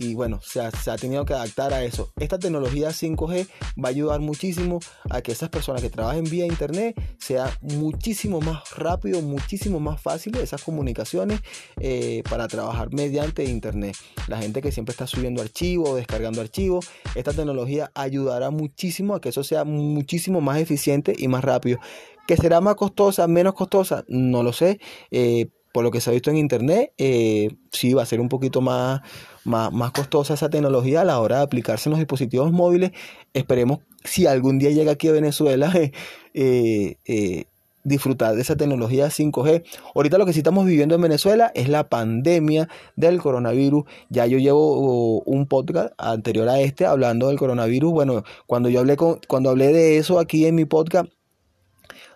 y 0.00 0.14
bueno, 0.14 0.40
se 0.42 0.60
ha, 0.60 0.96
tenido 0.96 1.26
que 1.26 1.34
adaptar 1.34 1.74
a 1.74 1.84
eso. 1.84 2.10
Esta 2.18 2.38
tecnología 2.38 2.88
5G 2.88 3.46
va 3.82 3.88
a 3.88 3.90
ayudar 3.90 4.20
muchísimo 4.20 4.80
a 5.10 5.20
que 5.20 5.32
esas 5.32 5.50
personas 5.50 5.82
que 5.82 5.90
trabajen 5.90 6.24
vía 6.24 6.46
internet 6.46 6.98
sea 7.18 7.54
muchísimo 7.60 8.40
más 8.40 8.62
rápido, 8.76 9.20
muchísimo 9.20 9.78
más 9.78 10.00
fácil 10.00 10.36
esas 10.38 10.62
comunicaciones 10.62 11.40
eh, 11.80 12.22
para 12.30 12.48
trabajar 12.48 12.90
mediante 12.94 13.44
internet. 13.44 13.94
La 14.26 14.38
gente 14.38 14.62
que 14.62 14.72
siempre 14.72 14.92
está 14.92 15.06
subiendo 15.06 15.42
archivos, 15.42 15.96
descargando 15.96 16.40
archivos, 16.40 16.88
esta 17.14 17.34
tecnología 17.34 17.90
ayudará 17.94 18.50
muchísimo 18.50 19.14
a 19.14 19.20
que 19.20 19.28
eso 19.28 19.44
sea 19.44 19.64
muchísimo 19.64 20.40
más 20.40 20.58
eficiente 20.60 21.12
y 21.18 21.28
más 21.28 21.44
rápido. 21.44 21.78
¿Que 22.26 22.38
será 22.38 22.62
más 22.62 22.76
costosa, 22.76 23.26
menos 23.26 23.52
costosa? 23.52 24.04
No 24.08 24.42
lo 24.42 24.54
sé. 24.54 24.80
Eh, 25.10 25.50
por 25.72 25.84
lo 25.84 25.90
que 25.90 26.00
se 26.00 26.10
ha 26.10 26.12
visto 26.12 26.30
en 26.30 26.36
internet, 26.36 26.92
eh, 26.98 27.56
sí 27.70 27.94
va 27.94 28.02
a 28.02 28.06
ser 28.06 28.20
un 28.20 28.28
poquito 28.28 28.60
más, 28.60 29.00
más, 29.44 29.90
costosa 29.92 30.34
esa 30.34 30.50
tecnología 30.50 31.02
a 31.02 31.04
la 31.04 31.20
hora 31.20 31.38
de 31.38 31.42
aplicarse 31.42 31.88
en 31.88 31.92
los 31.92 31.98
dispositivos 32.00 32.52
móviles. 32.52 32.92
Esperemos 33.34 33.80
si 34.04 34.26
algún 34.26 34.58
día 34.58 34.70
llega 34.70 34.92
aquí 34.92 35.08
a 35.08 35.12
Venezuela 35.12 35.72
eh, 36.34 36.96
eh, 37.04 37.44
disfrutar 37.84 38.34
de 38.34 38.42
esa 38.42 38.56
tecnología 38.56 39.06
5G. 39.06 39.64
Ahorita 39.94 40.18
lo 40.18 40.26
que 40.26 40.32
sí 40.32 40.40
estamos 40.40 40.66
viviendo 40.66 40.96
en 40.96 41.02
Venezuela 41.02 41.52
es 41.54 41.68
la 41.68 41.88
pandemia 41.88 42.68
del 42.96 43.20
coronavirus. 43.20 43.84
Ya 44.08 44.26
yo 44.26 44.38
llevo 44.38 45.20
un 45.20 45.46
podcast 45.46 45.92
anterior 45.98 46.48
a 46.48 46.60
este 46.60 46.84
hablando 46.84 47.28
del 47.28 47.38
coronavirus. 47.38 47.92
Bueno, 47.92 48.24
cuando 48.46 48.68
yo 48.68 48.80
hablé 48.80 48.96
con, 48.96 49.20
cuando 49.28 49.50
hablé 49.50 49.72
de 49.72 49.98
eso 49.98 50.18
aquí 50.18 50.46
en 50.46 50.56
mi 50.56 50.64
podcast 50.64 51.08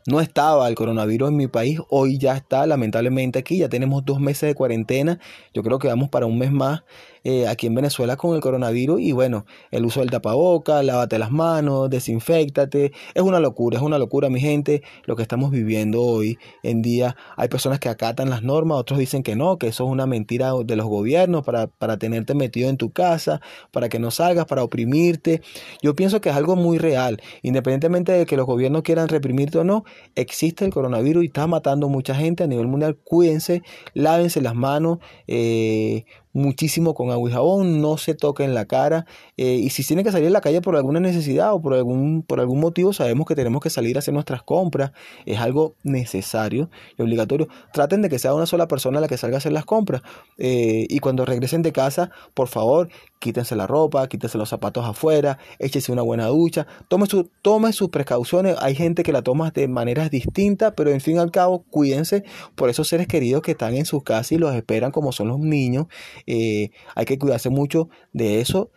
no 0.07 0.21
estaba 0.21 0.69
el 0.69 0.75
coronavirus 0.75 1.31
en 1.31 1.37
mi 1.37 1.47
país, 1.47 1.81
hoy 1.89 2.19
ya 2.19 2.37
está 2.37 2.67
lamentablemente 2.67 3.39
aquí, 3.39 3.59
ya 3.59 3.69
tenemos 3.69 4.05
dos 4.05 4.21
meses 4.21 4.49
de 4.49 4.55
cuarentena, 4.55 5.19
yo 5.53 5.63
creo 5.63 5.79
que 5.79 5.89
vamos 5.89 6.09
para 6.11 6.27
un 6.27 6.39
mes 6.39 6.53
más 6.53 6.83
eh, 7.25 7.49
aquí 7.49 7.67
en 7.67 7.75
Venezuela 7.75 8.17
con 8.17 8.35
el 8.35 8.41
coronavirus 8.41 9.01
y 9.01 9.13
bueno, 9.13 9.47
el 9.71 9.85
uso 9.85 10.01
del 10.01 10.11
tapaboca, 10.11 10.83
lávate 10.83 11.19
las 11.19 11.31
manos, 11.31 11.91
desinfectate, 11.91 12.93
es 13.15 13.23
una 13.23 13.41
locura, 13.41 13.79
es 13.79 13.83
una 13.83 13.99
locura 13.99 14.29
mi 14.31 14.41
gente 14.41 14.83
lo 15.05 15.17
que 15.17 15.23
estamos 15.23 15.51
viviendo 15.51 16.03
hoy 16.03 16.39
en 16.63 16.83
día. 16.83 17.17
Hay 17.37 17.49
personas 17.49 17.81
que 17.81 17.89
acatan 17.89 18.31
las 18.31 18.43
normas, 18.43 18.79
otros 18.79 18.99
dicen 18.99 19.23
que 19.23 19.37
no, 19.37 19.59
que 19.59 19.69
eso 19.69 19.85
es 19.85 19.91
una 19.91 20.07
mentira 20.07 20.53
de 20.65 20.77
los 20.77 20.87
gobiernos 20.87 21.45
para, 21.45 21.67
para 21.67 21.97
tenerte 21.99 22.35
metido 22.35 22.69
en 22.69 22.77
tu 22.77 22.93
casa, 22.93 23.41
para 23.71 23.89
que 23.89 23.99
no 23.99 24.11
salgas, 24.11 24.47
para 24.47 24.63
oprimirte. 24.63 25.43
Yo 25.83 25.95
pienso 25.95 26.21
que 26.21 26.29
es 26.29 26.37
algo 26.37 26.57
muy 26.57 26.79
real, 26.79 27.23
independientemente 27.43 28.13
de 28.13 28.27
que 28.27 28.37
los 28.37 28.47
gobiernos 28.47 28.83
quieran 28.83 29.09
reprimirte 29.09 29.59
o 29.59 29.65
no, 29.65 29.85
existe 30.15 30.65
el 30.65 30.73
coronavirus 30.73 31.25
y 31.25 31.27
está 31.27 31.47
matando 31.47 31.89
mucha 31.89 32.15
gente 32.15 32.45
a 32.45 32.47
nivel 32.47 32.67
mundial. 32.67 32.97
Cuídense, 32.97 33.63
lávense 33.95 34.41
las 34.41 34.55
manos, 34.55 34.99
eh, 35.27 36.05
muchísimo 36.35 36.95
con 36.95 37.11
agua 37.11 37.31
y 37.31 37.33
jabón, 37.33 37.81
no 37.81 37.97
se 37.97 38.15
toquen 38.15 38.55
la 38.55 38.67
cara 38.67 39.07
eh, 39.37 39.55
y 39.55 39.71
si 39.71 39.85
tienen 39.85 40.05
que 40.05 40.13
salir 40.13 40.29
a 40.29 40.31
la 40.31 40.41
calle 40.41 40.61
por 40.61 40.77
alguna 40.77 41.01
necesidad 41.01 41.55
o 41.55 41.63
por 41.63 41.75
algún, 41.75 42.23
por 42.23 42.41
algún 42.41 42.61
motivo, 42.61 42.93
sabemos 42.93 43.27
que 43.27 43.35
tenemos 43.35 43.63
que 43.63 43.71
salir 43.71 43.97
a 43.97 44.01
hacer 44.01 44.13
nuestras 44.13 44.43
compras, 44.43 44.93
es 45.25 45.39
algo 45.39 45.75
necesario 45.85 46.69
y 46.99 47.03
obligatorio. 47.03 47.49
Traten 47.73 48.03
de 48.03 48.11
que 48.11 48.19
sea 48.19 48.35
una 48.35 48.47
sola 48.47 48.69
persona 48.69 49.01
la 49.01 49.09
que 49.09 49.17
salga 49.17 49.37
a 49.37 49.39
hacer 49.39 49.53
las 49.53 49.65
compras 49.65 50.03
eh, 50.37 50.87
y 50.91 50.99
cuando 50.99 51.25
regresen 51.25 51.63
de 51.63 51.73
casa, 51.73 52.11
por 52.35 52.49
favor, 52.49 52.89
quítense 53.21 53.57
la 53.57 53.67
ropa, 53.67 54.07
quítense 54.09 54.37
los 54.37 54.49
zapatos 54.49 54.85
afuera, 54.85 55.39
échese 55.59 55.93
una 55.93 56.03
buena 56.03 56.27
ducha, 56.27 56.67
tome, 56.89 57.07
su, 57.07 57.31
tome 57.43 57.73
sus 57.73 57.89
precauciones, 57.91 58.57
hay 58.61 58.75
gente 58.75 59.05
que 59.05 59.13
la 59.13 59.23
toma 59.23 59.51
de 59.51 59.69
maneras 59.69 60.11
distintas, 60.11 60.75
pero 60.77 60.91
en 60.91 61.01
fin 61.01 61.19
al 61.19 61.31
cabo, 61.31 61.65
cuídense 61.71 62.25
por 62.57 62.71
esos 62.71 62.89
seres 62.89 63.07
queridos 63.07 63.43
que 63.43 63.53
están 63.53 63.77
en 63.77 63.87
su 63.87 64.03
casa 64.03 64.35
y 64.35 64.39
los 64.39 64.55
esperan 64.55 64.91
como 64.91 65.13
son 65.13 65.29
los 65.29 65.39
niños 65.39 65.87
eh, 66.27 66.71
hay 66.95 67.05
que 67.05 67.19
cuidarse 67.19 67.51
mucho 67.51 67.89
de 68.13 68.41
eso 68.41 68.71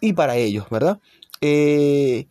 y 0.00 0.12
para 0.14 0.36
ellos, 0.36 0.66
¿verdad? 0.70 1.00
Eh, 1.40 2.28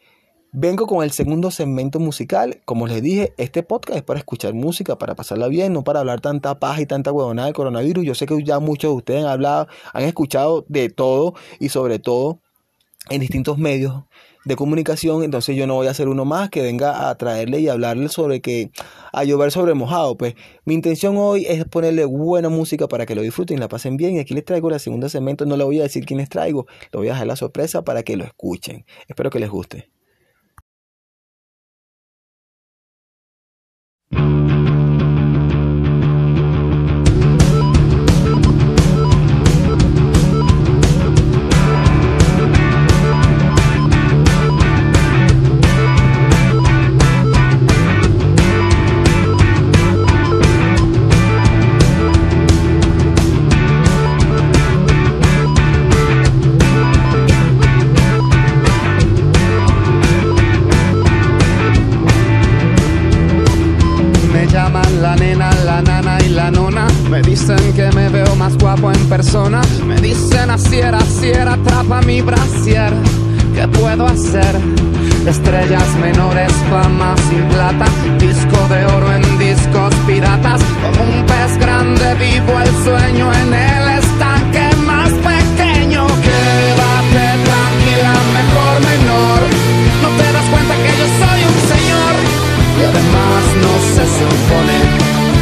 vengo 0.51 0.87
con 0.87 1.03
el 1.03 1.11
segundo 1.11 1.51
segmento 1.51 1.99
musical. 1.99 2.61
Como 2.65 2.87
les 2.87 3.01
dije, 3.01 3.33
este 3.37 3.63
podcast 3.63 3.97
es 3.97 4.03
para 4.03 4.19
escuchar 4.19 4.53
música, 4.53 4.97
para 4.97 5.15
pasarla 5.15 5.47
bien, 5.47 5.73
no 5.73 5.83
para 5.83 5.99
hablar 5.99 6.21
tanta 6.21 6.59
paja 6.59 6.81
y 6.81 6.85
tanta 6.85 7.11
huevonada 7.11 7.47
del 7.47 7.55
coronavirus. 7.55 8.05
Yo 8.05 8.15
sé 8.15 8.25
que 8.25 8.43
ya 8.43 8.59
muchos 8.59 8.91
de 8.91 8.97
ustedes 8.97 9.23
han 9.23 9.29
hablado, 9.29 9.67
han 9.93 10.03
escuchado 10.03 10.65
de 10.67 10.89
todo 10.89 11.35
y 11.59 11.69
sobre 11.69 11.99
todo 11.99 12.39
en 13.09 13.21
distintos 13.21 13.57
medios 13.57 14.03
de 14.45 14.55
comunicación, 14.55 15.23
entonces 15.23 15.55
yo 15.55 15.67
no 15.67 15.75
voy 15.75 15.87
a 15.87 15.91
hacer 15.91 16.07
uno 16.07 16.25
más 16.25 16.49
que 16.49 16.61
venga 16.61 17.09
a 17.09 17.15
traerle 17.15 17.59
y 17.59 17.67
hablarle 17.67 18.09
sobre 18.09 18.41
que 18.41 18.71
a 19.11 19.23
llover 19.23 19.51
sobre 19.51 19.73
mojado. 19.73 20.17
Pues 20.17 20.35
mi 20.65 20.73
intención 20.73 21.17
hoy 21.17 21.45
es 21.47 21.65
ponerle 21.65 22.05
buena 22.05 22.49
música 22.49 22.87
para 22.87 23.05
que 23.05 23.15
lo 23.15 23.21
disfruten 23.21 23.59
la 23.59 23.67
pasen 23.67 23.97
bien. 23.97 24.15
Y 24.15 24.19
aquí 24.19 24.33
les 24.33 24.45
traigo 24.45 24.69
la 24.69 24.79
segunda 24.79 25.09
segmento, 25.09 25.45
no 25.45 25.57
le 25.57 25.63
voy 25.63 25.79
a 25.79 25.83
decir 25.83 26.05
quién 26.05 26.19
les 26.19 26.29
traigo, 26.29 26.67
lo 26.91 26.99
voy 26.99 27.09
a 27.09 27.13
dejar 27.13 27.27
la 27.27 27.35
sorpresa 27.35 27.83
para 27.83 28.03
que 28.03 28.17
lo 28.17 28.23
escuchen. 28.23 28.85
Espero 29.07 29.29
que 29.29 29.39
les 29.39 29.49
guste. 29.49 29.98
naciera, 70.49 70.99
Sierra 71.01 71.53
atrapa 71.53 72.01
mi 72.01 72.21
brasier, 72.21 72.91
¿qué 73.53 73.67
puedo 73.67 74.07
hacer? 74.07 74.53
Estrellas 75.27 75.89
menores, 76.01 76.51
fama 76.71 77.13
sin 77.29 77.43
plata, 77.53 77.85
disco 78.17 78.59
de 78.73 78.83
oro 78.95 79.13
en 79.13 79.37
discos 79.37 79.93
piratas, 80.07 80.59
como 80.81 81.03
un 81.03 81.25
pez 81.27 81.51
grande 81.59 82.15
vivo 82.15 82.53
el 82.65 82.71
sueño 82.83 83.31
en 83.41 83.53
el 83.53 83.85
estanque 83.99 84.65
más 84.87 85.11
pequeño. 85.29 86.07
Quédate 86.27 87.25
tranquila, 87.47 88.13
mejor 88.39 88.75
menor, 88.91 89.39
no 90.01 90.09
te 90.17 90.27
das 90.33 90.47
cuenta 90.53 90.73
que 90.83 90.91
yo 90.99 91.07
soy 91.21 91.39
un 91.51 91.57
señor 91.73 92.13
y 92.79 92.81
además 92.89 93.41
no 93.63 93.73
se 93.93 94.03
supone 94.17 94.88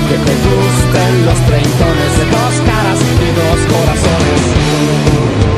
que 0.07 0.15
te 0.15 0.35
gusten 0.35 1.25
los 1.25 1.39
treintones 1.47 2.17
de 2.17 2.25
dos 2.31 2.53
caras 2.65 2.99
y 3.01 3.29
dos 3.35 3.59
corazones. 3.73 5.56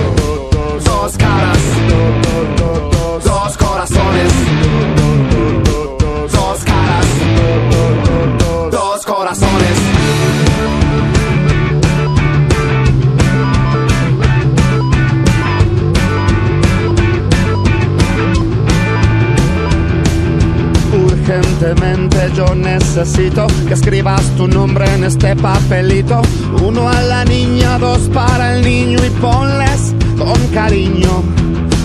Yo 22.35 22.55
necesito 22.55 23.47
que 23.67 23.73
escribas 23.73 24.21
tu 24.37 24.47
nombre 24.47 24.85
en 24.93 25.03
este 25.03 25.35
papelito. 25.35 26.21
Uno 26.61 26.87
a 26.87 27.01
la 27.01 27.25
niña, 27.25 27.77
dos 27.77 28.09
para 28.13 28.55
el 28.55 28.63
niño 28.63 28.99
y 29.05 29.09
ponles 29.21 29.93
con 30.17 30.39
cariño. 30.53 31.23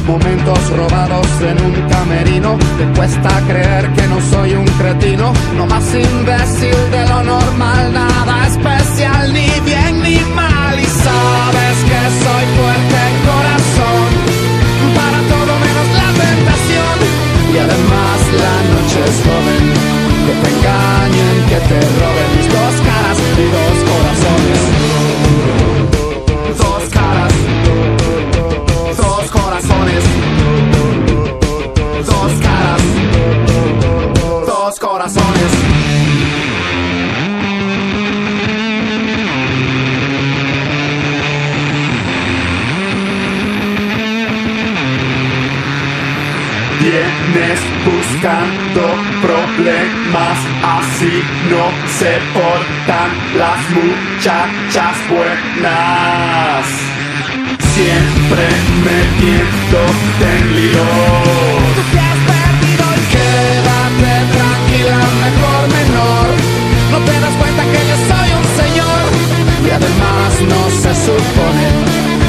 Momentos 0.07 0.59
robados 0.71 1.27
en 1.41 1.65
un 1.65 1.89
camerino. 1.89 2.59
Te 2.79 2.85
cuesta 2.99 3.31
creer 3.49 3.91
que 3.95 4.07
no 4.07 4.21
soy 4.31 4.55
un 4.55 4.67
cretino. 4.79 5.33
No 5.57 5.67
más 5.67 5.85
imbécil 5.95 6.79
de 6.91 7.09
lo 7.09 7.23
normal, 7.25 7.93
nada 7.93 8.47
especial, 8.47 9.33
ni 9.33 9.49
bien 9.65 10.03
ni 10.03 10.19
mal. 10.35 10.79
Y 10.79 10.87
sabes 10.87 11.77
que 11.89 12.01
soy 12.23 12.45
fuerte 12.57 13.01
corazón. 13.29 14.09
Para 14.95 15.19
todo 15.33 15.53
menos 15.67 15.89
la 16.01 16.09
tentación. 16.23 16.97
Y 17.55 17.59
además 17.59 18.19
la 18.43 18.57
noche 18.75 18.99
es 19.09 19.34
así 50.95 51.23
no 51.51 51.65
se 51.99 52.13
portan 52.33 53.11
las 53.37 53.61
muchachas 53.71 54.97
buenas. 55.11 56.67
Siempre 57.75 58.45
metiéndote 58.87 60.27
en 60.39 60.47
líos. 60.57 61.75
Quédate 63.15 64.15
tranquila, 64.37 64.99
mejor 65.25 65.63
menor. 65.79 66.27
No 66.93 66.99
te 66.99 67.15
das 67.21 67.35
cuenta 67.41 67.63
que 67.73 67.81
yo 67.91 67.97
soy 68.11 68.29
un 68.41 68.47
señor. 68.61 69.03
Y 69.67 69.71
además 69.71 70.31
no 70.53 70.63
se 70.83 70.93
supone 71.07 71.67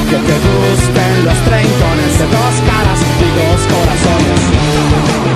que 0.10 0.18
te 0.28 0.36
gusten 0.50 1.26
los 1.26 1.38
treintones 1.46 2.12
de 2.20 2.26
dos 2.26 2.56
caras 2.70 3.00
y 3.22 3.28
dos 3.40 3.60
corazones. 3.74 5.35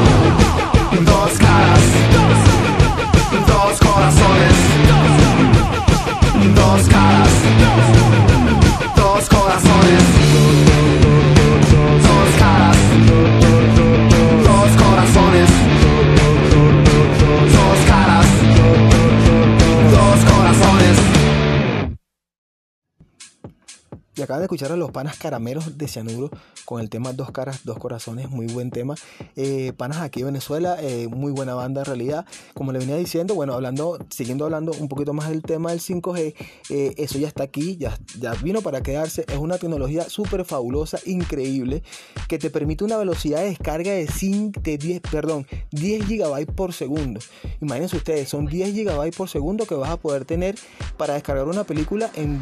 Y 24.19 24.21
acaban 24.21 24.41
de 24.41 24.47
escuchar 24.47 24.73
a 24.73 24.75
los 24.75 24.91
panas 24.91 25.17
caramelos 25.17 25.77
de 25.77 25.87
cianuro 25.87 26.29
con 26.65 26.81
el 26.81 26.89
tema 26.89 27.13
Dos 27.13 27.31
caras, 27.31 27.61
dos 27.63 27.77
corazones, 27.77 28.29
muy 28.29 28.47
buen 28.47 28.69
tema. 28.69 28.95
Eh, 29.37 29.71
panas 29.77 29.99
aquí 29.99 30.19
de 30.19 30.25
Venezuela, 30.25 30.75
eh, 30.81 31.07
muy 31.07 31.31
buena 31.31 31.53
banda 31.53 31.81
en 31.81 31.85
realidad. 31.85 32.25
Como 32.53 32.73
le 32.73 32.79
venía 32.79 32.97
diciendo, 32.97 33.33
bueno, 33.33 33.53
hablando, 33.53 33.97
siguiendo 34.09 34.43
hablando 34.43 34.73
un 34.77 34.89
poquito 34.89 35.13
más 35.13 35.29
del 35.29 35.41
tema 35.41 35.69
del 35.69 35.79
5G, 35.79 36.35
eh, 36.69 36.95
eso 36.97 37.17
ya 37.17 37.29
está 37.29 37.43
aquí, 37.43 37.77
ya, 37.77 37.97
ya 38.19 38.33
vino 38.33 38.61
para 38.61 38.81
quedarse. 38.83 39.23
Es 39.29 39.37
una 39.37 39.57
tecnología 39.57 40.09
súper 40.09 40.43
fabulosa, 40.43 40.99
increíble, 41.05 41.81
que 42.27 42.37
te 42.37 42.49
permite 42.49 42.83
una 42.83 42.97
velocidad 42.97 43.39
de 43.39 43.51
descarga 43.51 43.93
de, 43.93 44.05
5, 44.07 44.59
de 44.59 44.77
10, 44.77 45.01
perdón, 45.09 45.47
10 45.71 46.05
gigabytes 46.05 46.53
por 46.53 46.73
segundo. 46.73 47.21
Imagínense 47.61 47.95
ustedes, 47.95 48.27
son 48.27 48.47
10 48.47 48.73
gigabytes 48.73 49.15
por 49.15 49.29
segundo 49.29 49.65
que 49.65 49.75
vas 49.75 49.91
a 49.91 49.97
poder 49.97 50.25
tener 50.25 50.55
para 50.97 51.13
descargar 51.13 51.47
una 51.47 51.63
película 51.63 52.11
en, 52.15 52.37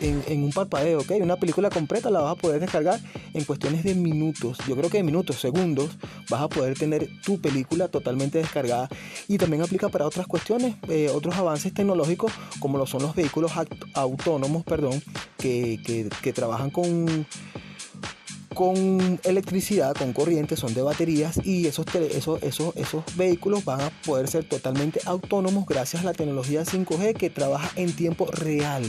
en, 0.00 0.22
en 0.28 0.44
un 0.44 0.52
parpadeo, 0.52 1.00
¿ok? 1.00 1.15
Una 1.22 1.36
película 1.36 1.70
completa 1.70 2.10
la 2.10 2.20
vas 2.20 2.32
a 2.32 2.40
poder 2.40 2.60
descargar 2.60 3.00
en 3.34 3.44
cuestiones 3.44 3.84
de 3.84 3.94
minutos. 3.94 4.58
Yo 4.68 4.76
creo 4.76 4.90
que 4.90 4.98
de 4.98 5.02
minutos, 5.04 5.36
segundos, 5.36 5.90
vas 6.30 6.42
a 6.42 6.48
poder 6.48 6.78
tener 6.78 7.08
tu 7.24 7.40
película 7.40 7.88
totalmente 7.88 8.38
descargada. 8.38 8.88
Y 9.28 9.38
también 9.38 9.62
aplica 9.62 9.88
para 9.88 10.06
otras 10.06 10.26
cuestiones, 10.26 10.76
eh, 10.88 11.10
otros 11.14 11.34
avances 11.36 11.72
tecnológicos, 11.74 12.32
como 12.60 12.78
lo 12.78 12.86
son 12.86 13.02
los 13.02 13.14
vehículos 13.14 13.52
aut- 13.52 13.90
autónomos, 13.94 14.64
perdón, 14.64 15.02
que, 15.38 15.80
que- 15.84 16.08
que 16.22 16.32
trabajan 16.32 16.70
con 16.70 17.26
con 18.54 19.20
electricidad, 19.24 19.94
con 19.94 20.14
corriente, 20.14 20.56
son 20.56 20.72
de 20.72 20.80
baterías 20.80 21.38
y 21.44 21.66
esos, 21.66 21.84
esos, 21.94 22.42
esos, 22.42 22.74
esos 22.76 23.04
vehículos 23.14 23.66
van 23.66 23.82
a 23.82 23.90
poder 24.06 24.28
ser 24.28 24.48
totalmente 24.48 24.98
autónomos 25.04 25.66
gracias 25.66 26.00
a 26.02 26.06
la 26.06 26.14
tecnología 26.14 26.64
5G 26.64 27.12
que 27.14 27.28
trabaja 27.28 27.70
en 27.76 27.92
tiempo 27.94 28.24
real. 28.32 28.82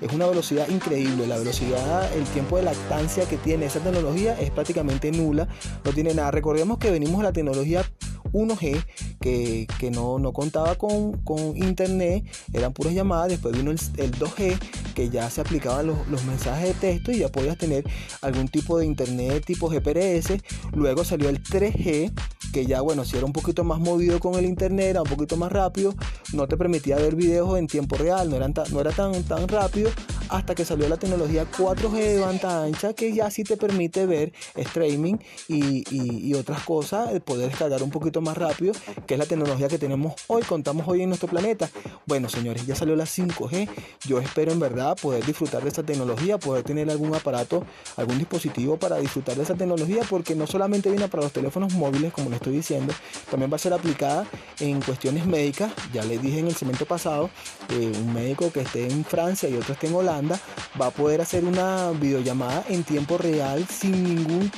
Es 0.00 0.12
una 0.12 0.26
velocidad 0.26 0.68
increíble, 0.68 1.26
la 1.26 1.38
velocidad, 1.38 2.10
el 2.14 2.24
tiempo 2.24 2.56
de 2.56 2.62
lactancia 2.62 3.28
que 3.28 3.36
tiene 3.36 3.66
esa 3.66 3.80
tecnología 3.80 4.38
es 4.40 4.50
prácticamente 4.50 5.12
nula, 5.12 5.46
no 5.84 5.92
tiene 5.92 6.14
nada. 6.14 6.30
Recordemos 6.30 6.78
que 6.78 6.90
venimos 6.90 7.18
de 7.18 7.24
la 7.24 7.32
tecnología 7.32 7.84
1G 8.32 8.84
que, 9.20 9.66
que 9.78 9.90
no, 9.90 10.18
no 10.18 10.32
contaba 10.32 10.76
con, 10.76 11.12
con 11.22 11.56
internet, 11.56 12.24
eran 12.52 12.72
puras 12.72 12.94
llamadas, 12.94 13.28
después 13.28 13.56
vino 13.56 13.70
el, 13.70 13.78
el 13.96 14.12
2G 14.12 14.58
que 14.94 15.10
ya 15.10 15.28
se 15.30 15.40
aplicaban 15.40 15.86
los, 15.86 16.08
los 16.08 16.24
mensajes 16.24 16.68
de 16.68 16.74
texto 16.74 17.12
y 17.12 17.18
ya 17.18 17.28
podías 17.28 17.58
tener 17.58 17.84
algún 18.22 18.48
tipo 18.48 18.78
de 18.78 18.86
internet 18.86 19.44
tipo 19.44 19.68
GPRS, 19.68 20.38
luego 20.72 21.04
salió 21.04 21.28
el 21.28 21.42
3G 21.42 22.12
que 22.52 22.66
ya 22.66 22.80
bueno, 22.80 23.04
si 23.04 23.16
era 23.16 23.26
un 23.26 23.32
poquito 23.32 23.64
más 23.64 23.78
movido 23.78 24.18
con 24.18 24.34
el 24.34 24.44
internet, 24.44 24.86
era 24.86 25.02
un 25.02 25.08
poquito 25.08 25.36
más 25.36 25.52
rápido, 25.52 25.94
no 26.32 26.46
te 26.46 26.56
permitía 26.56 26.96
ver 26.96 27.14
videos 27.14 27.58
en 27.58 27.66
tiempo 27.66 27.96
real, 27.96 28.30
no, 28.30 28.36
eran 28.36 28.54
no 28.72 28.80
era 28.80 28.90
tan, 28.92 29.22
tan 29.24 29.48
rápido, 29.48 29.90
hasta 30.30 30.54
que 30.54 30.64
salió 30.64 30.88
la 30.88 30.96
tecnología 30.96 31.44
4G 31.50 31.98
de 32.14 32.20
banda 32.20 32.64
ancha, 32.64 32.92
que 32.94 33.12
ya 33.12 33.30
sí 33.30 33.44
te 33.44 33.56
permite 33.56 34.06
ver 34.06 34.32
streaming 34.54 35.16
y, 35.48 35.84
y- 35.90 36.34
otras 36.34 36.62
cosas, 36.62 37.10
poder 37.20 37.48
descargar 37.50 37.82
un 37.82 37.90
poquito 37.90 38.20
más 38.20 38.36
rápido, 38.38 38.72
que 39.06 39.14
es 39.14 39.18
la 39.18 39.26
tecnología 39.26 39.68
que 39.68 39.78
tenemos 39.78 40.14
hoy, 40.28 40.42
contamos 40.42 40.86
hoy 40.88 41.02
en 41.02 41.08
nuestro 41.08 41.28
planeta. 41.28 41.68
Bueno, 42.06 42.28
señores, 42.28 42.64
ya 42.66 42.74
salió 42.74 42.96
la 42.96 43.04
5G, 43.06 43.68
yo 44.06 44.20
espero 44.20 44.52
en 44.52 44.60
verdad 44.60 44.96
poder 44.96 45.24
disfrutar 45.26 45.62
de 45.62 45.68
esta 45.68 45.82
tecnología, 45.82 46.38
poder 46.38 46.62
tener 46.62 46.88
algún 46.90 47.14
aparato, 47.14 47.64
algún 47.96 48.18
dispositivo 48.18 48.78
para 48.78 48.96
disfrutar 48.98 49.36
de 49.36 49.42
esa 49.42 49.54
tecnología, 49.54 50.02
porque 50.08 50.34
no 50.34 50.46
solamente 50.46 50.88
viene 50.90 51.08
para 51.08 51.24
los 51.24 51.32
teléfonos 51.32 51.74
móviles, 51.74 52.12
como 52.12 52.30
les 52.30 52.36
estoy 52.36 52.54
diciendo, 52.54 52.94
también 53.30 53.50
va 53.50 53.56
a 53.56 53.58
ser 53.58 53.72
aplicada 53.72 54.26
en 54.60 54.80
cuestiones 54.80 55.26
médicas. 55.26 55.72
Ya 55.92 56.04
les 56.04 56.22
dije 56.22 56.38
en 56.38 56.46
el 56.46 56.54
segmento 56.54 56.86
pasado, 56.86 57.28
eh, 57.70 57.92
un 58.00 58.14
médico 58.14 58.50
que 58.52 58.60
esté 58.60 58.86
en 58.90 59.04
Francia 59.04 59.48
y 59.48 59.54
otro 59.56 59.74
esté 59.74 59.88
en 59.88 59.94
Holanda 59.94 60.19
va 60.28 60.86
a 60.86 60.90
poder 60.90 61.20
hacer 61.20 61.44
una 61.44 61.90
videollamada 61.92 62.64
en 62.68 62.84
tiempo 62.84 63.18
real 63.18 63.66
sin 63.66 64.02
ningún, 64.02 64.50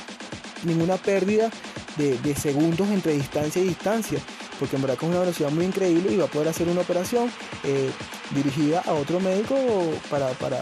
ninguna 0.63 0.97
pérdida 0.97 1.49
de, 1.97 2.35
segundos 2.35 2.89
entre 2.89 3.13
distancia 3.13 3.61
y 3.61 3.67
distancia. 3.67 4.19
Porque 4.59 4.75
en 4.75 4.81
verdad 4.83 4.97
con 4.97 5.09
una 5.09 5.19
velocidad 5.19 5.51
muy 5.51 5.65
increíble 5.65 6.11
y 6.11 6.17
va 6.17 6.25
a 6.25 6.27
poder 6.27 6.47
hacer 6.47 6.67
una 6.67 6.81
operación 6.81 7.31
eh, 7.63 7.89
dirigida 8.31 8.81
a 8.81 8.93
otro 8.93 9.19
médico 9.19 9.55
para, 10.09 10.29
para, 10.33 10.61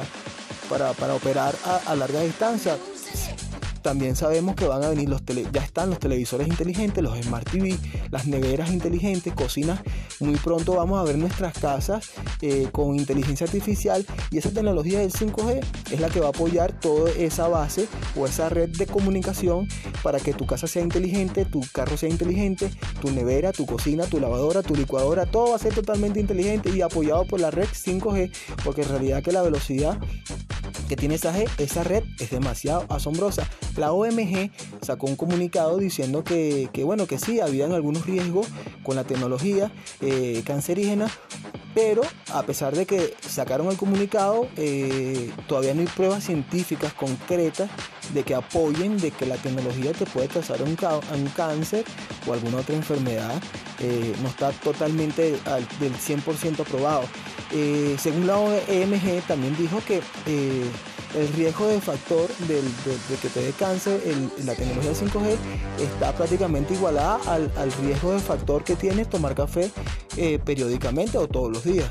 para, 0.69 0.93
para 0.93 1.13
operar 1.13 1.55
a 1.85 1.95
larga 1.95 2.21
distancia. 2.21 2.77
También 3.81 4.15
sabemos 4.15 4.55
que 4.55 4.67
van 4.67 4.83
a 4.83 4.89
venir 4.89 5.09
los 5.09 5.23
tele, 5.23 5.45
ya 5.51 5.61
están 5.61 5.89
los 5.89 5.99
televisores 5.99 6.47
inteligentes, 6.47 7.03
los 7.03 7.17
Smart 7.19 7.49
TV, 7.49 7.77
las 8.11 8.27
neveras 8.27 8.71
inteligentes, 8.71 9.33
cocinas. 9.33 9.81
Muy 10.19 10.35
pronto 10.35 10.75
vamos 10.75 10.99
a 10.99 11.03
ver 11.03 11.17
nuestras 11.17 11.57
casas 11.57 12.11
eh, 12.41 12.67
con 12.71 12.95
inteligencia 12.95 13.45
artificial 13.45 14.05
y 14.29 14.37
esa 14.37 14.51
tecnología 14.51 14.99
del 14.99 15.11
5G 15.11 15.63
es 15.91 15.99
la 15.99 16.09
que 16.09 16.19
va 16.19 16.27
a 16.27 16.29
apoyar 16.29 16.79
toda 16.79 17.11
esa 17.11 17.47
base 17.47 17.87
o 18.15 18.25
esa 18.25 18.49
red 18.49 18.69
de 18.69 18.85
comunicación 18.85 19.67
para 20.03 20.19
que 20.19 20.33
tu 20.33 20.45
casa 20.45 20.67
sea 20.67 20.83
inteligente, 20.83 21.45
tu 21.45 21.61
carro 21.73 21.97
sea 21.97 22.09
inteligente, 22.09 22.69
tu 23.01 23.11
nevera, 23.11 23.51
tu 23.51 23.65
cocina, 23.65 24.05
tu 24.05 24.19
lavadora, 24.19 24.61
tu 24.61 24.75
licuadora, 24.75 25.25
todo 25.25 25.51
va 25.51 25.55
a 25.55 25.59
ser 25.59 25.73
totalmente 25.73 26.19
inteligente 26.19 26.69
y 26.69 26.81
apoyado 26.81 27.25
por 27.25 27.39
la 27.39 27.51
red 27.51 27.67
5G, 27.67 28.31
porque 28.63 28.83
en 28.83 28.89
realidad 28.89 29.23
que 29.23 29.31
la 29.31 29.41
velocidad 29.41 29.97
que 30.91 30.97
tiene 30.97 31.15
esa, 31.15 31.31
red 31.85 32.03
es 32.19 32.31
demasiado 32.31 32.85
asombrosa. 32.89 33.47
La 33.77 33.93
OMG 33.93 34.51
sacó 34.81 35.07
un 35.07 35.15
comunicado 35.15 35.77
diciendo 35.77 36.25
que, 36.25 36.67
bueno, 36.83 37.07
que 37.07 37.17
sí, 37.17 37.39
habían 37.39 37.71
algunos 37.71 38.05
riesgos 38.05 38.47
con 38.83 38.97
la 38.97 39.05
tecnología 39.05 39.71
eh, 40.01 40.43
cancerígena, 40.45 41.07
Pero 41.73 42.01
a 42.33 42.43
pesar 42.43 42.75
de 42.75 42.85
que 42.85 43.13
sacaron 43.25 43.67
el 43.69 43.77
comunicado, 43.77 44.49
eh, 44.57 45.31
todavía 45.47 45.73
no 45.73 45.79
hay 45.79 45.87
pruebas 45.87 46.25
científicas 46.25 46.91
concretas 46.93 47.69
de 48.13 48.23
que 48.23 48.35
apoyen 48.35 48.97
de 48.97 49.11
que 49.11 49.25
la 49.25 49.37
tecnología 49.37 49.93
te 49.93 50.05
puede 50.05 50.27
causar 50.27 50.61
un, 50.61 50.75
ca- 50.75 50.99
un 51.15 51.25
cáncer 51.33 51.85
o 52.27 52.33
alguna 52.33 52.57
otra 52.57 52.75
enfermedad. 52.75 53.41
Eh, 53.79 54.13
no 54.21 54.27
está 54.27 54.51
totalmente 54.51 55.39
al- 55.45 55.65
del 55.79 55.93
100% 55.95 56.59
aprobado. 56.59 57.03
Eh, 57.53 57.97
según 57.99 58.27
la 58.27 58.37
OMG 58.37 59.21
también 59.27 59.55
dijo 59.57 59.79
que 59.85 60.01
eh, 60.25 60.63
el 61.15 61.27
riesgo 61.33 61.67
de 61.67 61.81
factor 61.81 62.29
de, 62.47 62.61
que 63.21 63.27
te 63.27 63.41
dé 63.41 63.51
cáncer 63.51 64.01
en 64.05 64.45
la 64.45 64.55
tecnología 64.55 64.91
5G 64.91 65.35
está 65.79 66.13
prácticamente 66.15 66.73
igualada 66.73 67.19
al, 67.27 67.71
riesgo 67.83 68.13
de 68.13 68.19
factor 68.19 68.63
que 68.63 68.75
tiene 68.75 69.03
tomar 69.05 69.35
café 69.35 69.69
eh, 70.15 70.39
periódicamente 70.43 71.17
o 71.17 71.27
todos 71.27 71.51
los 71.51 71.63
días. 71.63 71.89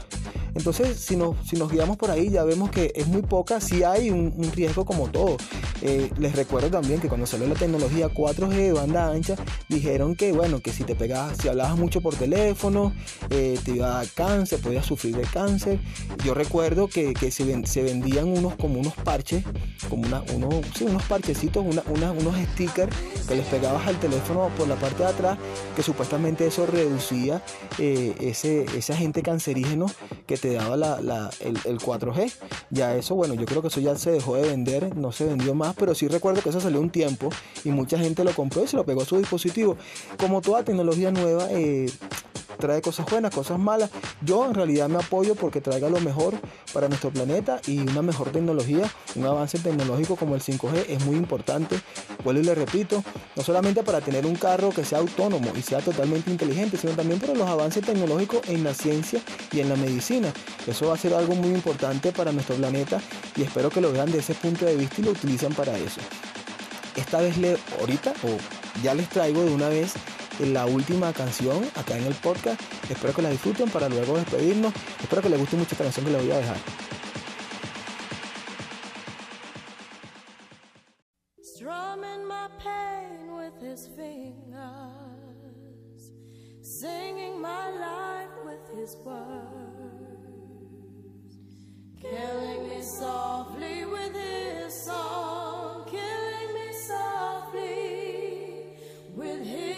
Entonces, 0.55 0.99
si 0.99 1.17
nos, 1.17 1.37
si 1.47 1.57
guiamos 1.57 1.97
por 1.97 2.11
ahí, 2.11 2.31
ya 2.31 2.43
vemos 2.43 2.71
que 2.71 2.93
es 2.97 3.07
muy 3.07 3.23
poca, 3.23 3.61
sí 3.61 3.85
hay 3.85 4.11
un 4.11 4.51
riesgo 4.55 4.85
como 4.85 5.09
todo. 5.09 5.37
Eh, 5.83 6.11
les 6.19 6.35
recuerdo 6.37 6.69
también 6.71 7.01
que 7.01 7.09
cuando 7.09 7.27
salió 7.27 7.47
la 7.47 7.55
tecnología 7.55 8.09
4G 8.09 8.49
de 8.55 8.73
banda 8.73 9.09
ancha, 9.11 9.37
dijeron 9.69 10.15
que, 10.15 10.33
bueno, 10.33 10.61
que 10.61 10.73
si 10.73 10.85
te 10.85 10.95
pegabas, 10.95 11.39
si 11.39 11.49
hablabas 11.49 11.77
mucho 11.79 12.01
por 12.01 12.15
teléfono, 12.15 12.93
eh, 13.31 13.59
te 13.65 13.73
iba 13.73 13.87
a 13.87 13.95
dar 13.99 14.09
cáncer, 14.09 14.61
podías 14.61 14.85
sufrir 14.87 15.17
de 15.17 15.23
cáncer. 15.23 15.79
Yo 16.25 16.35
recuerdo 16.35 16.89
que, 16.89 17.15
que 17.15 17.31
se, 17.31 17.45
ven- 17.45 17.67
se 17.67 17.83
vendían 17.83 18.29
unos 18.29 18.55
como 18.57 18.79
unos 18.81 18.95
parches, 18.95 19.45
como 19.89 20.07
una, 20.07 20.23
unos, 20.35 20.55
sí, 20.77 20.85
unos 20.85 21.03
parchecitos, 21.05 21.65
una- 21.65 22.13
unos 22.13 22.35
stickers 22.53 22.95
que 23.27 23.37
les 23.37 23.47
pegabas 23.47 23.87
al 23.87 23.99
teléfono 24.01 24.51
por 24.59 24.69
la 24.69 24.75
parte 24.77 25.03
de 25.03 25.09
atrás, 25.09 25.39
que 25.77 25.83
supuestamente 25.83 26.47
eso 26.47 26.67
reducía 26.67 27.43
eh, 27.79 28.15
ese, 28.21 28.65
ese 28.77 28.93
agente 28.93 29.23
cancerígeno 29.23 29.87
que 30.27 30.37
te 30.37 30.53
daba 30.55 30.77
la- 30.77 31.31
el 31.65 31.79
4G. 31.79 32.33
Ya 32.71 32.95
eso, 32.95 33.15
bueno, 33.15 33.35
yo 33.35 33.47
creo 33.47 33.63
que 33.63 33.69
eso 33.69 33.81
ya 33.81 33.97
se 33.97 34.11
dejó 34.11 34.37
de 34.37 34.43
vender, 34.43 34.97
no 34.97 35.13
se 35.13 35.25
vendió 35.25 35.55
más, 35.55 35.70
pero 35.79 35.95
sí 35.95 36.09
recuerdo 36.09 36.43
que 36.43 36.51
eso 36.51 36.61
salió 36.61 36.81
un 36.81 36.91
tiempo 36.91 37.31
y 37.65 37.71
mucha 37.71 37.99
gente 37.99 38.25
lo 38.25 38.35
compró 38.35 38.65
y 38.65 38.67
se 38.67 38.77
lo 38.77 38.85
pegó 38.85 39.03
a 39.03 39.05
su 39.05 39.19
dispositivo. 39.19 39.77
Como 40.19 40.41
toda 40.41 40.65
tecnología 40.65 41.11
nueva, 41.11 41.47
eh, 41.51 41.91
trae 42.61 42.81
cosas 42.81 43.07
buenas, 43.11 43.35
cosas 43.35 43.59
malas. 43.59 43.91
Yo 44.23 44.47
en 44.47 44.55
realidad 44.55 44.89
me 44.89 44.99
apoyo 44.99 45.35
porque 45.35 45.61
traiga 45.61 45.89
lo 45.89 46.01
mejor 46.01 46.35
para 46.73 46.89
nuestro 46.89 47.11
planeta 47.11 47.61
y 47.67 47.79
una 47.79 48.03
mejor 48.03 48.31
tecnología, 48.31 48.89
un 49.17 49.27
avance 49.27 49.59
tecnológico 49.59 50.17
como 50.17 50.35
el 50.35 50.43
5G 50.43 50.87
es 50.89 51.05
muy 51.05 51.17
importante. 51.17 51.81
Vuelvo 52.23 52.41
y 52.41 52.45
le 52.45 52.55
repito, 52.55 53.03
no 53.35 53.43
solamente 53.43 53.83
para 53.83 54.01
tener 54.01 54.27
un 54.27 54.37
carro 54.37 54.71
que 54.71 54.85
sea 54.85 54.99
autónomo 54.99 55.51
y 55.57 55.63
sea 55.63 55.81
totalmente 55.81 56.31
inteligente, 56.31 56.77
sino 56.77 56.93
también 56.93 57.19
para 57.19 57.35
los 57.35 57.49
avances 57.49 57.85
tecnológicos 57.85 58.49
en 58.49 58.63
la 58.63 58.75
ciencia 58.75 59.21
y 59.53 59.61
en 59.61 59.69
la 59.69 59.77
medicina. 59.77 60.33
Eso 60.67 60.89
va 60.89 60.95
a 60.95 60.99
ser 60.99 61.15
algo 61.15 61.35
muy 61.35 61.51
importante 61.51 62.13
para 62.13 62.33
nuestro 62.33 62.55
planeta 62.57 63.01
y 63.37 63.43
espero 63.43 63.71
que 63.71 63.81
lo 63.81 63.91
vean 63.91 64.13
de 64.13 64.19
ese 64.19 64.35
punto 64.35 64.67
de 64.67 64.77
vista 64.77 65.01
y 65.01 65.05
lo 65.05 65.13
utilizan 65.13 65.53
para 65.55 65.77
eso. 65.79 66.01
Esta 66.97 67.21
vez 67.21 67.39
le 67.39 67.57
ahorita 67.81 68.13
o 68.25 68.83
ya 68.83 68.95
les 68.95 69.09
traigo 69.09 69.43
de 69.43 69.55
una 69.55 69.69
vez 69.69 69.95
la 70.47 70.67
última 70.67 71.13
canción 71.13 71.65
acá 71.77 71.97
en 71.97 72.05
el 72.05 72.15
podcast. 72.15 72.61
Espero 72.91 73.15
que 73.15 73.23
la 73.23 73.31
disfruten 73.31 73.71
para 73.71 73.89
luego 73.89 74.17
despedirnos. 74.17 74.73
Espero 75.01 75.23
que 75.23 75.29
les 75.29 75.39
guste 75.39 75.57
mucho 75.57 75.73
esta 75.73 75.85
canción 75.85 76.07
que 76.07 76.13
les 76.13 76.23
voy 76.23 76.33
a 76.33 76.39
dejar. 76.39 76.57
strumming 81.61 82.27
my 82.27 82.49
pain 82.59 83.37
with 83.37 83.53
his 83.61 83.87
fingers, 83.89 84.41
singing 86.63 87.39
my 87.39 87.71
life 87.71 88.31
with 88.47 88.67
his 88.79 88.97
words, 89.05 89.37
killing 92.01 92.67
me 92.67 92.81
softly 92.81 93.85
with 93.85 94.15
his 94.15 94.73
song, 94.73 95.85
killing 95.87 96.55
me 96.55 96.73
softly 96.73 98.79
with 99.15 99.45
his 99.45 99.70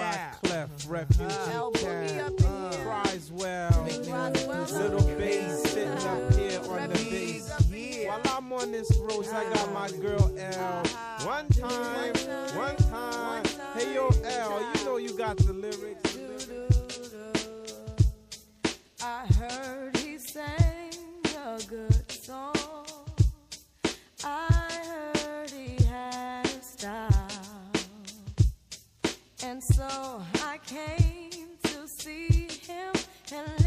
Rock 0.00 0.42
Clef, 0.42 0.70
Refugee 0.88 1.24
uh, 1.24 2.70
Criswell, 3.02 3.84
Little 3.84 5.06
Bass 5.18 5.62
sitting 5.62 5.88
up 5.88 6.34
here 6.34 6.60
on 6.68 6.88
the 6.88 6.94
bass. 7.10 8.06
While 8.06 8.20
I'm 8.36 8.52
on 8.52 8.72
this 8.72 8.96
roast, 8.98 9.32
I 9.34 9.44
got 9.52 9.72
my 9.72 9.90
girl 9.98 10.30
L. 10.38 10.82
One 11.26 11.48
time, 11.48 12.14
one 12.56 12.76
time. 12.76 13.44
Hey, 13.74 13.94
yo, 13.94 14.08
L, 14.24 14.72
you 14.74 14.84
know 14.84 14.96
you 14.96 15.16
got 15.16 15.36
the 15.36 15.52
lyrics. 15.52 16.16
I 19.02 19.26
heard 19.26 19.99
And 29.60 29.74
so 29.76 30.22
I 30.46 30.58
came 30.64 31.48
to 31.64 31.86
see 31.86 32.48
him 32.66 32.94
and 33.30 33.59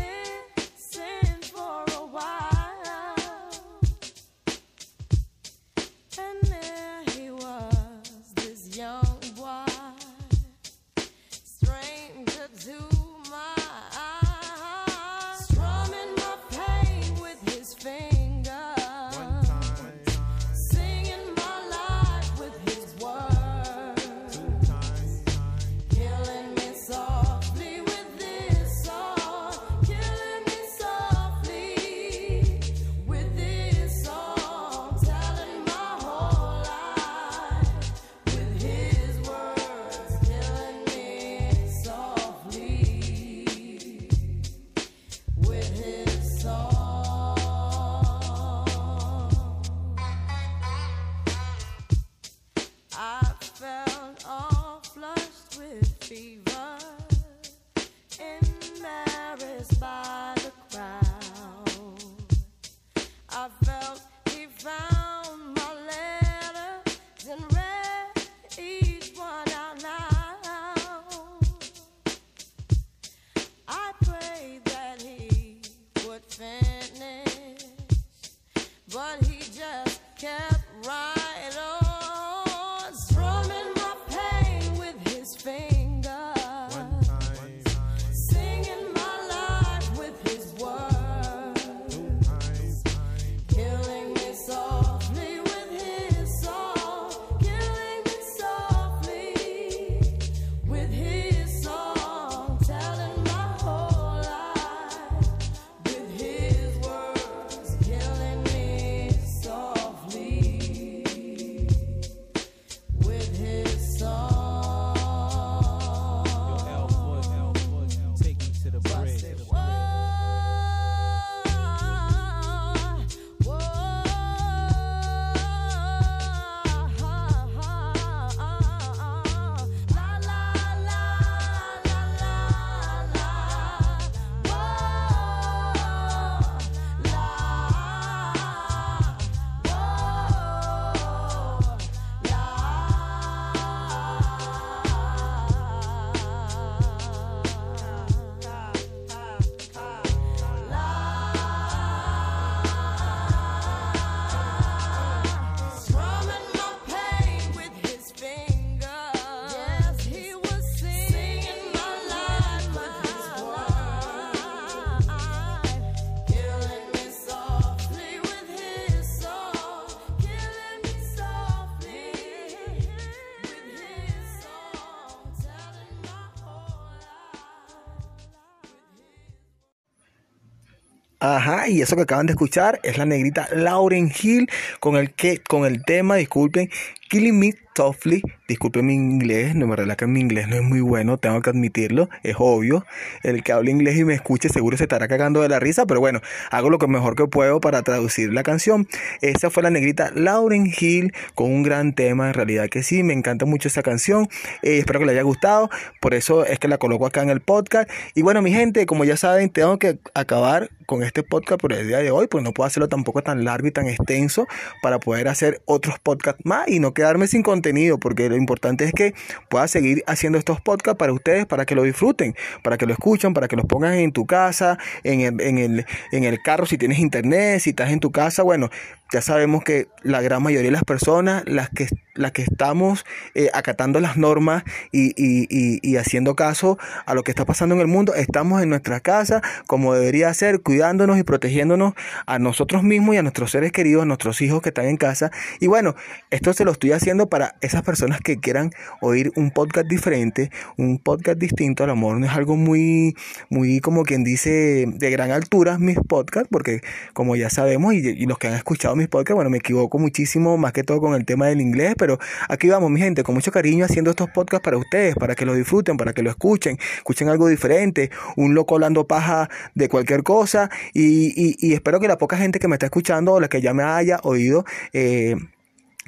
Ajá, 181.45 181.67
y 181.67 181.81
eso 181.81 181.97
que 181.97 182.03
acaban 182.03 182.25
de 182.25 182.31
escuchar 182.31 182.79
es 182.83 182.97
la 182.97 183.05
negrita 183.05 183.49
Lauren 183.51 184.09
Hill 184.17 184.49
con 184.79 184.95
el 184.95 185.11
que 185.11 185.39
con 185.39 185.65
el 185.65 185.83
tema, 185.83 186.15
disculpen, 186.15 186.69
Killing 187.09 187.37
Me 187.37 187.53
Softly. 187.75 188.21
Disculpen 188.47 188.85
mi 188.85 188.93
inglés, 188.93 189.55
no 189.55 189.67
me 189.67 189.95
que 189.95 190.07
mi 190.07 190.19
inglés 190.19 190.47
no 190.47 190.55
es 190.55 190.61
muy 190.61 190.81
bueno, 190.81 191.17
tengo 191.17 191.41
que 191.41 191.49
admitirlo, 191.49 192.09
es 192.23 192.35
obvio. 192.37 192.85
El 193.23 193.43
que 193.43 193.51
hable 193.51 193.71
inglés 193.71 193.97
y 193.97 194.05
me 194.05 194.13
escuche 194.13 194.49
seguro 194.49 194.77
se 194.77 194.83
estará 194.83 195.07
cagando 195.07 195.41
de 195.41 195.49
la 195.49 195.59
risa, 195.59 195.85
pero 195.85 195.99
bueno, 195.99 196.21
hago 196.51 196.69
lo 196.69 196.77
que 196.77 196.87
mejor 196.87 197.15
que 197.15 197.27
puedo 197.27 197.59
para 197.61 197.81
traducir 197.81 198.33
la 198.33 198.43
canción. 198.43 198.87
Esa 199.21 199.49
fue 199.49 199.63
la 199.63 199.69
negrita 199.69 200.11
Lauren 200.15 200.71
Hill 200.77 201.13
con 201.35 201.51
un 201.51 201.63
gran 201.63 201.93
tema, 201.93 202.27
en 202.27 202.33
realidad 202.33 202.69
que 202.69 202.83
sí, 202.83 203.03
me 203.03 203.13
encanta 203.13 203.45
mucho 203.45 203.67
esa 203.67 203.83
canción. 203.83 204.27
Eh, 204.61 204.77
espero 204.77 204.99
que 204.99 205.05
le 205.05 205.13
haya 205.13 205.23
gustado, 205.23 205.69
por 206.01 206.13
eso 206.13 206.45
es 206.45 206.59
que 206.59 206.67
la 206.67 206.77
coloco 206.77 207.05
acá 207.05 207.21
en 207.23 207.29
el 207.29 207.41
podcast. 207.41 207.89
Y 208.15 208.21
bueno, 208.21 208.41
mi 208.41 208.51
gente, 208.51 208.85
como 208.85 209.03
ya 209.05 209.17
saben, 209.17 209.49
tengo 209.49 209.79
que 209.79 209.97
acabar 210.13 210.69
con 210.85 211.03
este 211.03 211.23
podcast 211.23 211.59
por 211.59 211.73
el 211.73 211.87
día 211.87 211.99
de 211.99 212.11
hoy, 212.11 212.27
pues 212.27 212.43
no 212.43 212.53
puedo 212.53 212.67
hacerlo 212.67 212.89
tampoco 212.89 213.21
tan 213.21 213.43
largo 213.43 213.67
y 213.67 213.71
tan 213.71 213.87
extenso 213.87 214.47
para 214.81 214.99
poder 214.99 215.27
hacer 215.27 215.61
otros 215.65 215.99
podcasts 215.99 216.41
más 216.45 216.67
y 216.67 216.79
no 216.79 216.93
quedarme 216.93 217.27
sin 217.27 217.41
contenido, 217.43 217.62
porque 217.99 218.29
lo 218.29 218.35
importante 218.35 218.83
es 218.83 218.91
que 218.91 219.13
pueda 219.49 219.67
seguir 219.67 220.03
haciendo 220.07 220.37
estos 220.37 220.59
podcasts 220.59 220.97
para 220.97 221.13
ustedes, 221.13 221.45
para 221.45 221.65
que 221.65 221.75
lo 221.75 221.83
disfruten, 221.83 222.35
para 222.61 222.77
que 222.77 222.85
lo 222.85 222.93
escuchen, 222.93 223.33
para 223.33 223.47
que 223.47 223.55
los 223.55 223.65
pongan 223.65 223.93
en 223.93 224.11
tu 224.11 224.25
casa, 224.25 224.77
en 225.03 225.21
el, 225.21 225.41
en 225.41 225.57
el, 225.57 225.85
en 226.11 226.23
el 226.23 226.41
carro 226.41 226.65
si 226.65 226.77
tienes 226.77 226.99
internet, 226.99 227.59
si 227.59 227.71
estás 227.71 227.91
en 227.91 227.99
tu 227.99 228.11
casa, 228.11 228.43
bueno, 228.43 228.69
ya 229.13 229.21
sabemos 229.21 229.63
que 229.63 229.89
la 230.01 230.21
gran 230.21 230.41
mayoría 230.41 230.69
de 230.69 230.71
las 230.71 230.83
personas, 230.83 231.43
las 231.45 231.69
que, 231.69 231.87
las 232.15 232.31
que 232.31 232.41
estamos 232.41 233.05
eh, 233.35 233.49
acatando 233.53 233.99
las 233.99 234.17
normas 234.17 234.63
y, 234.91 235.09
y, 235.15 235.47
y, 235.81 235.97
haciendo 235.97 236.35
caso 236.35 236.79
a 237.05 237.13
lo 237.13 237.21
que 237.21 237.29
está 237.29 237.45
pasando 237.45 237.75
en 237.75 237.81
el 237.81 237.87
mundo, 237.87 238.15
estamos 238.15 238.63
en 238.63 238.69
nuestra 238.69 239.01
casa 239.01 239.43
como 239.67 239.93
debería 239.93 240.33
ser, 240.33 240.61
cuidándonos 240.61 241.19
y 241.19 241.23
protegiéndonos 241.23 241.93
a 242.25 242.39
nosotros 242.39 242.81
mismos 242.81 243.13
y 243.13 243.19
a 243.19 243.21
nuestros 243.21 243.51
seres 243.51 243.71
queridos, 243.71 244.01
a 244.01 244.05
nuestros 244.05 244.41
hijos 244.41 244.63
que 244.63 244.69
están 244.69 244.85
en 244.85 244.97
casa. 244.97 245.31
Y 245.59 245.67
bueno, 245.67 245.93
esto 246.31 246.51
se 246.53 246.65
lo 246.65 246.71
estoy 246.71 246.91
haciendo 246.93 247.29
para 247.29 247.55
esas 247.61 247.83
personas 247.83 248.19
que 248.19 248.39
quieran 248.39 248.71
oír 248.99 249.31
un 249.35 249.51
podcast 249.51 249.87
diferente, 249.87 250.49
un 250.75 250.97
podcast 250.97 251.37
distinto. 251.37 251.83
A 251.83 251.87
lo 251.87 251.95
mejor 251.95 252.19
no 252.19 252.25
es 252.25 252.31
algo 252.31 252.55
muy, 252.55 253.15
muy 253.49 253.79
como 253.79 254.05
quien 254.05 254.23
dice 254.23 254.85
de 254.87 255.09
gran 255.11 255.29
altura 255.29 255.77
mis 255.77 255.99
podcasts, 255.99 256.49
porque 256.51 256.81
como 257.13 257.35
ya 257.35 257.51
sabemos 257.51 257.93
y, 257.93 257.99
y 258.09 258.25
los 258.25 258.39
que 258.39 258.47
han 258.47 258.55
escuchado 258.55 258.95
mis 258.95 259.02
podcasts, 259.07 259.35
bueno, 259.35 259.49
me 259.49 259.57
equivoco 259.57 259.99
muchísimo, 259.99 260.57
más 260.57 260.73
que 260.73 260.83
todo 260.83 260.99
con 260.99 261.15
el 261.15 261.25
tema 261.25 261.47
del 261.47 261.61
inglés, 261.61 261.95
pero 261.97 262.19
aquí 262.49 262.69
vamos, 262.69 262.91
mi 262.91 262.99
gente, 262.99 263.23
con 263.23 263.35
mucho 263.35 263.51
cariño 263.51 263.85
haciendo 263.85 264.11
estos 264.11 264.29
podcasts 264.29 264.63
para 264.63 264.77
ustedes, 264.77 265.15
para 265.15 265.35
que 265.35 265.45
lo 265.45 265.53
disfruten, 265.53 265.97
para 265.97 266.13
que 266.13 266.21
lo 266.21 266.29
escuchen, 266.29 266.77
escuchen 266.97 267.29
algo 267.29 267.47
diferente, 267.47 268.11
un 268.35 268.53
loco 268.53 268.75
hablando 268.75 269.07
paja 269.07 269.49
de 269.75 269.89
cualquier 269.89 270.23
cosa, 270.23 270.69
y, 270.93 271.27
y, 271.35 271.55
y 271.59 271.73
espero 271.73 271.99
que 271.99 272.07
la 272.07 272.17
poca 272.17 272.37
gente 272.37 272.59
que 272.59 272.67
me 272.67 272.75
está 272.75 272.87
escuchando 272.87 273.33
o 273.33 273.39
la 273.39 273.47
que 273.47 273.61
ya 273.61 273.73
me 273.73 273.83
haya 273.83 274.19
oído, 274.23 274.65
eh, 274.93 275.35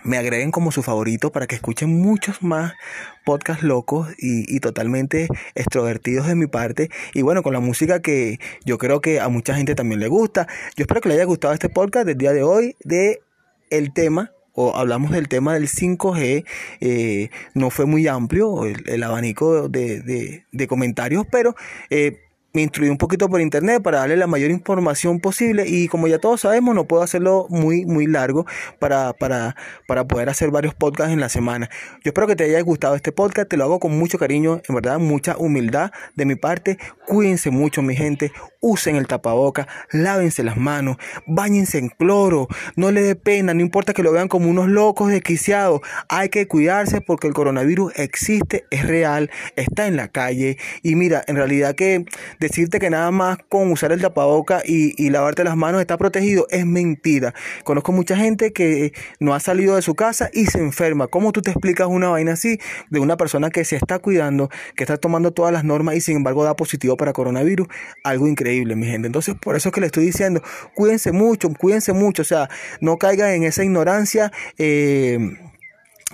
me 0.06 0.18
agreguen 0.18 0.52
como 0.52 0.72
su 0.72 0.84
favorito 0.84 1.32
para 1.32 1.48
que 1.48 1.56
escuchen 1.56 2.02
muchos 2.02 2.42
más 2.42 2.74
podcasts 3.26 3.64
locos 3.64 4.10
y, 4.18 4.56
y, 4.56 4.60
totalmente 4.60 5.28
extrovertidos 5.56 6.28
de 6.28 6.36
mi 6.36 6.48
parte. 6.48 6.90
Y 7.14 7.24
bueno, 7.24 7.44
con 7.44 7.54
la 7.54 7.60
música 7.60 8.02
que 8.02 8.40
yo 8.64 8.78
creo 8.78 9.02
que 9.02 9.20
a 9.20 9.28
mucha 9.30 9.56
gente 9.56 9.76
también 9.76 10.00
le 10.00 10.08
gusta. 10.08 10.48
Yo 10.76 10.84
espero 10.84 11.02
que 11.02 11.10
le 11.10 11.16
haya 11.16 11.26
gustado 11.26 11.54
este 11.54 11.70
podcast 11.70 12.06
del 12.06 12.18
día 12.18 12.34
de 12.34 12.44
hoy 12.44 12.76
de 12.84 13.22
el 13.70 13.94
tema 13.94 14.32
o 14.56 14.76
hablamos 14.76 15.12
del 15.12 15.28
tema 15.28 15.54
del 15.54 15.68
5G, 15.68 16.46
eh, 16.80 17.30
no 17.54 17.70
fue 17.70 17.86
muy 17.86 18.08
amplio 18.08 18.66
el, 18.66 18.88
el 18.88 19.04
abanico 19.04 19.68
de, 19.68 20.00
de, 20.02 20.46
de, 20.52 20.68
comentarios, 20.68 21.26
pero 21.30 21.56
eh, 21.90 22.22
me 22.56 22.62
instruí 22.62 22.90
un 22.90 22.98
poquito 22.98 23.30
por 23.30 23.42
internet 23.42 23.84
para 23.84 24.00
darle 24.00 24.18
la 24.18 24.28
mayor 24.28 24.50
información 24.50 25.20
posible 25.20 25.66
y 25.68 25.88
como 25.88 26.08
ya 26.08 26.20
todos 26.20 26.42
sabemos 26.42 26.74
no 26.74 26.86
puedo 26.86 27.04
hacerlo 27.04 27.48
muy 27.50 27.86
muy 27.86 28.08
largo 28.08 28.46
para, 28.80 29.14
para, 29.14 29.56
para 29.88 30.08
poder 30.08 30.30
hacer 30.30 30.52
varios 30.52 30.74
podcasts 30.74 31.14
en 31.14 31.20
la 31.20 31.30
semana. 31.30 31.70
Yo 32.04 32.10
espero 32.10 32.28
que 32.28 32.36
te 32.36 32.46
haya 32.46 32.62
gustado 32.62 32.96
este 32.96 33.12
podcast, 33.12 33.50
te 33.50 33.58
lo 33.58 33.66
hago 33.66 33.80
con 33.80 33.98
mucho 33.98 34.18
cariño, 34.18 34.62
en 34.68 34.76
verdad 34.76 35.00
mucha 35.00 35.38
humildad 35.38 35.92
de 36.16 36.26
mi 36.26 36.36
parte. 36.36 36.78
Cuídense 37.06 37.52
mucho 37.52 37.82
mi 37.82 37.96
gente, 37.96 38.32
usen 38.62 38.96
el 38.96 39.08
tapaboca, 39.08 39.68
lávense 39.92 40.44
las 40.44 40.58
manos, 40.58 40.98
bañense 41.28 41.78
en 41.78 41.90
cloro, 41.90 42.48
no 42.76 42.92
le 42.92 43.02
dé 43.02 43.16
pena, 43.16 43.54
no 43.54 43.62
importa 43.62 43.94
que 43.94 44.02
lo 44.02 44.12
vean 44.12 44.28
como 44.28 44.50
unos 44.50 44.68
locos 44.68 45.10
desquiciados, 45.10 45.82
hay 46.10 46.30
que 46.30 46.48
cuidarse 46.48 47.02
porque 47.02 47.28
el 47.28 47.34
coronavirus 47.34 47.94
existe, 47.98 48.66
es 48.72 48.88
real, 48.88 49.30
está 49.56 49.88
en 49.88 49.96
la 49.96 50.08
calle 50.08 50.58
y 50.82 50.96
mira, 50.96 51.24
en 51.28 51.36
realidad 51.36 51.76
que 51.76 52.06
decirte 52.48 52.80
que 52.80 52.90
nada 52.90 53.12
más 53.12 53.38
con 53.50 53.72
usar 53.72 53.92
el 53.92 54.02
tapaboca 54.02 54.62
y, 54.66 55.10
lavarte 55.10 55.44
las 55.44 55.56
manos 55.56 55.82
está 55.82 55.98
protegido 55.98 56.48
es 56.50 56.66
mentira. 56.66 57.34
Conozco 57.64 57.92
mucha 57.92 58.18
gente 58.18 58.52
que 58.52 58.94
no 59.20 59.34
ha 59.34 59.40
salido 59.40 59.76
de 59.76 59.82
su 59.82 59.96
casa 59.96 60.30
y 60.34 60.48
se 60.48 60.60
enferma. 60.60 61.08
¿Cómo 61.08 61.32
tú 61.32 61.42
te 61.42 61.52
explicas 61.52 61.88
una 61.88 62.10
vaina 62.10 62.34
así 62.34 62.60
de 62.90 63.00
una 63.00 63.18
persona 63.18 63.50
que 63.50 63.64
se 63.64 63.76
está 63.76 64.00
cuidando, 64.00 64.50
que 64.76 64.84
está 64.84 64.98
tomando 64.98 65.32
todas 65.32 65.54
las 65.54 65.64
normas 65.64 65.96
y 65.96 66.02
sin 66.02 66.18
embargo 66.18 66.44
da 66.44 66.56
positivo 66.56 66.98
para 66.98 67.14
coronavirus? 67.14 67.68
Algo 68.04 68.28
increíble, 68.28 68.76
mi 68.76 68.88
gente. 68.88 69.08
Entonces, 69.08 69.36
por 69.36 69.56
eso 69.56 69.70
es 69.70 69.74
que 69.74 69.82
le 69.82 69.88
estoy 69.88 70.06
diciendo, 70.06 70.42
cuídense 70.76 71.12
mucho, 71.12 71.50
cuídense 71.54 71.94
mucho. 71.94 72.22
O 72.22 72.26
sea, 72.26 72.50
no 72.82 72.98
caigan 72.98 73.32
en 73.32 73.44
esa 73.44 73.64
ignorancia. 73.64 74.32
Eh, 74.58 75.20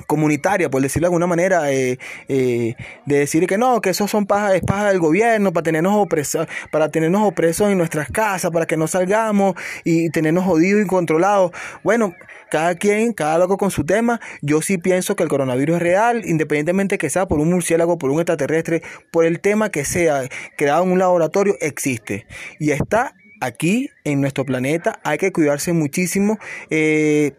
comunitaria, 0.08 0.70
por 0.70 0.82
decirlo 0.82 1.06
de 1.06 1.08
alguna 1.08 1.28
manera, 1.28 1.72
eh, 1.72 1.98
eh, 2.28 2.76
de 3.06 3.20
decir 3.20 3.48
que 3.48 3.58
no, 3.58 3.82
que 3.82 3.92
eso 3.92 4.08
son 4.08 4.26
paja, 4.26 4.56
es 4.56 4.62
paja 4.62 4.90
del 4.90 5.00
gobierno 5.00 5.54
para 5.54 5.64
tenernos 5.64 5.96
opresos, 5.96 6.48
para 6.72 6.90
tenernos 6.90 7.22
opresos 7.24 7.72
en 7.72 7.78
nuestras 7.78 8.10
casas, 8.10 8.52
para 8.52 8.66
que 8.66 8.78
no 8.78 8.88
salgamos 8.88 9.56
y 9.84 10.10
tenernos 10.10 10.46
jodidos 10.46 10.84
y 10.84 10.88
controlados. 10.88 11.52
Bueno, 11.84 12.14
cada 12.52 12.76
quien, 12.76 13.14
cada 13.14 13.38
loco 13.38 13.58
con 13.58 13.72
su 13.72 13.86
tema. 13.86 14.20
Yo 14.42 14.62
sí 14.62 14.78
pienso 14.78 15.16
que 15.16 15.24
el 15.24 15.30
coronavirus 15.30 15.78
es 15.78 15.82
real, 15.82 16.22
independientemente 16.26 16.98
que 16.98 17.10
sea 17.10 17.28
por 17.28 17.40
un 17.40 17.50
murciélago, 17.50 17.98
por 17.98 18.12
un 18.12 18.20
extraterrestre, 18.20 18.84
por 19.10 19.26
el 19.26 19.40
tema 19.40 19.70
que 19.70 19.86
sea, 19.86 20.24
creado 20.58 20.84
en 20.84 20.92
un 20.92 21.00
laboratorio, 21.00 21.56
existe. 21.62 22.28
Y 22.60 22.72
está 22.72 23.16
aquí 23.40 23.90
en 24.04 24.20
nuestro 24.20 24.46
planeta. 24.46 25.00
Hay 25.04 25.18
que 25.18 25.32
cuidarse 25.32 25.72
muchísimo. 25.72 26.40
Eh, 26.70 27.32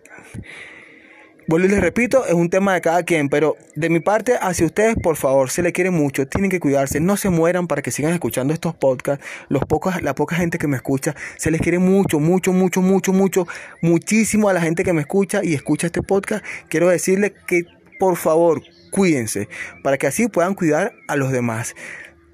Vuelvo 1.53 1.67
y 1.67 1.71
les 1.71 1.83
repito, 1.83 2.25
es 2.25 2.33
un 2.33 2.49
tema 2.49 2.73
de 2.73 2.81
cada 2.81 3.03
quien, 3.03 3.29
pero 3.29 3.59
de 3.75 3.91
mi 3.91 4.01
parte 4.01 4.39
hacia 4.41 4.65
ustedes, 4.65 4.97
por 4.97 5.17
favor, 5.17 5.51
se 5.51 5.63
les 5.63 5.75
quiere 5.75 5.91
mucho, 5.91 6.27
tienen 6.27 6.51
que 6.51 6.59
cuidarse, 6.61 6.99
no 6.99 7.19
se 7.19 7.29
mueran 7.29 7.67
para 7.67 7.83
que 7.83 7.91
sigan 7.91 8.15
escuchando 8.15 8.55
estos 8.55 8.75
podcasts. 8.75 9.23
Los 9.51 9.63
pocos, 9.67 10.01
la 10.01 10.15
poca 10.15 10.35
gente 10.35 10.57
que 10.57 10.67
me 10.67 10.77
escucha, 10.77 11.15
se 11.37 11.51
les 11.51 11.61
quiere 11.61 11.79
mucho, 11.79 12.19
mucho, 12.21 12.55
mucho, 12.55 12.81
mucho, 12.81 13.13
mucho, 13.13 13.47
muchísimo 13.83 14.49
a 14.49 14.55
la 14.55 14.63
gente 14.63 14.83
que 14.83 14.95
me 14.95 15.03
escucha 15.03 15.45
y 15.45 15.53
escucha 15.53 15.89
este 15.89 16.01
podcast. 16.01 16.43
Quiero 16.69 16.89
decirles 16.89 17.33
que, 17.47 17.67
por 17.99 18.17
favor, 18.17 18.63
cuídense, 18.91 19.51
para 19.83 19.99
que 19.99 20.07
así 20.07 20.29
puedan 20.29 20.55
cuidar 20.55 20.95
a 21.07 21.17
los 21.17 21.33
demás. 21.33 21.75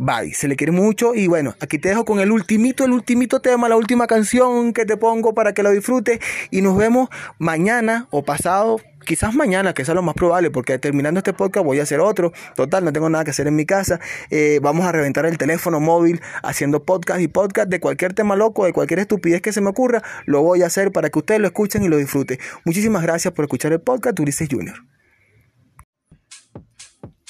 Bye, 0.01 0.33
se 0.33 0.47
le 0.47 0.55
quiere 0.55 0.71
mucho 0.71 1.13
y 1.17 1.27
bueno, 1.27 1.57
aquí 1.59 1.77
te 1.81 1.89
dejo 1.89 2.05
con 2.05 2.21
el 2.21 2.31
ultimito, 2.31 2.85
el 2.85 2.93
ultimito 2.93 3.41
tema, 3.41 3.69
la 3.69 3.75
última 3.75 4.07
canción 4.07 4.73
que 4.73 4.87
te 4.87 4.97
pongo 4.97 5.35
para 5.35 5.55
que 5.55 5.65
lo 5.65 5.73
disfrutes 5.73 6.21
y 6.53 6.63
nos 6.63 6.77
vemos 6.77 7.09
mañana 7.39 8.07
o 8.11 8.23
pasado, 8.23 8.81
quizás 9.05 9.35
mañana, 9.35 9.75
que 9.75 9.83
es 9.83 9.89
lo 9.89 10.01
más 10.03 10.15
probable, 10.15 10.53
porque 10.53 10.79
terminando 10.79 11.19
este 11.19 11.33
podcast 11.33 11.67
voy 11.67 11.81
a 11.81 11.83
hacer 11.83 11.99
otro. 11.99 12.33
Total, 12.55 12.85
no 12.85 12.93
tengo 12.93 13.11
nada 13.11 13.25
que 13.25 13.31
hacer 13.31 13.49
en 13.49 13.57
mi 13.57 13.67
casa. 13.67 13.99
Eh, 14.31 14.61
vamos 14.63 14.87
a 14.87 14.93
reventar 14.93 15.27
el 15.27 15.37
teléfono 15.37 15.81
móvil 15.81 16.21
haciendo 16.45 16.85
podcast 16.85 17.21
y 17.21 17.27
podcast 17.27 17.69
de 17.69 17.81
cualquier 17.81 18.15
tema 18.15 18.37
loco, 18.37 18.67
de 18.67 18.73
cualquier 18.73 19.01
estupidez 19.01 19.43
que 19.43 19.53
se 19.53 19.61
me 19.61 19.71
ocurra. 19.71 20.05
Lo 20.27 20.43
voy 20.43 20.63
a 20.63 20.67
hacer 20.67 20.93
para 20.93 21.11
que 21.11 21.19
ustedes 21.19 21.41
lo 21.41 21.49
escuchen 21.49 21.83
y 21.83 21.89
lo 21.89 21.97
disfruten. 21.97 22.39
Muchísimas 22.65 23.03
gracias 23.03 23.35
por 23.35 23.47
escuchar 23.47 23.73
el 23.73 23.81
podcast, 23.81 24.21
Ulises 24.21 24.49
Junior. 24.49 24.77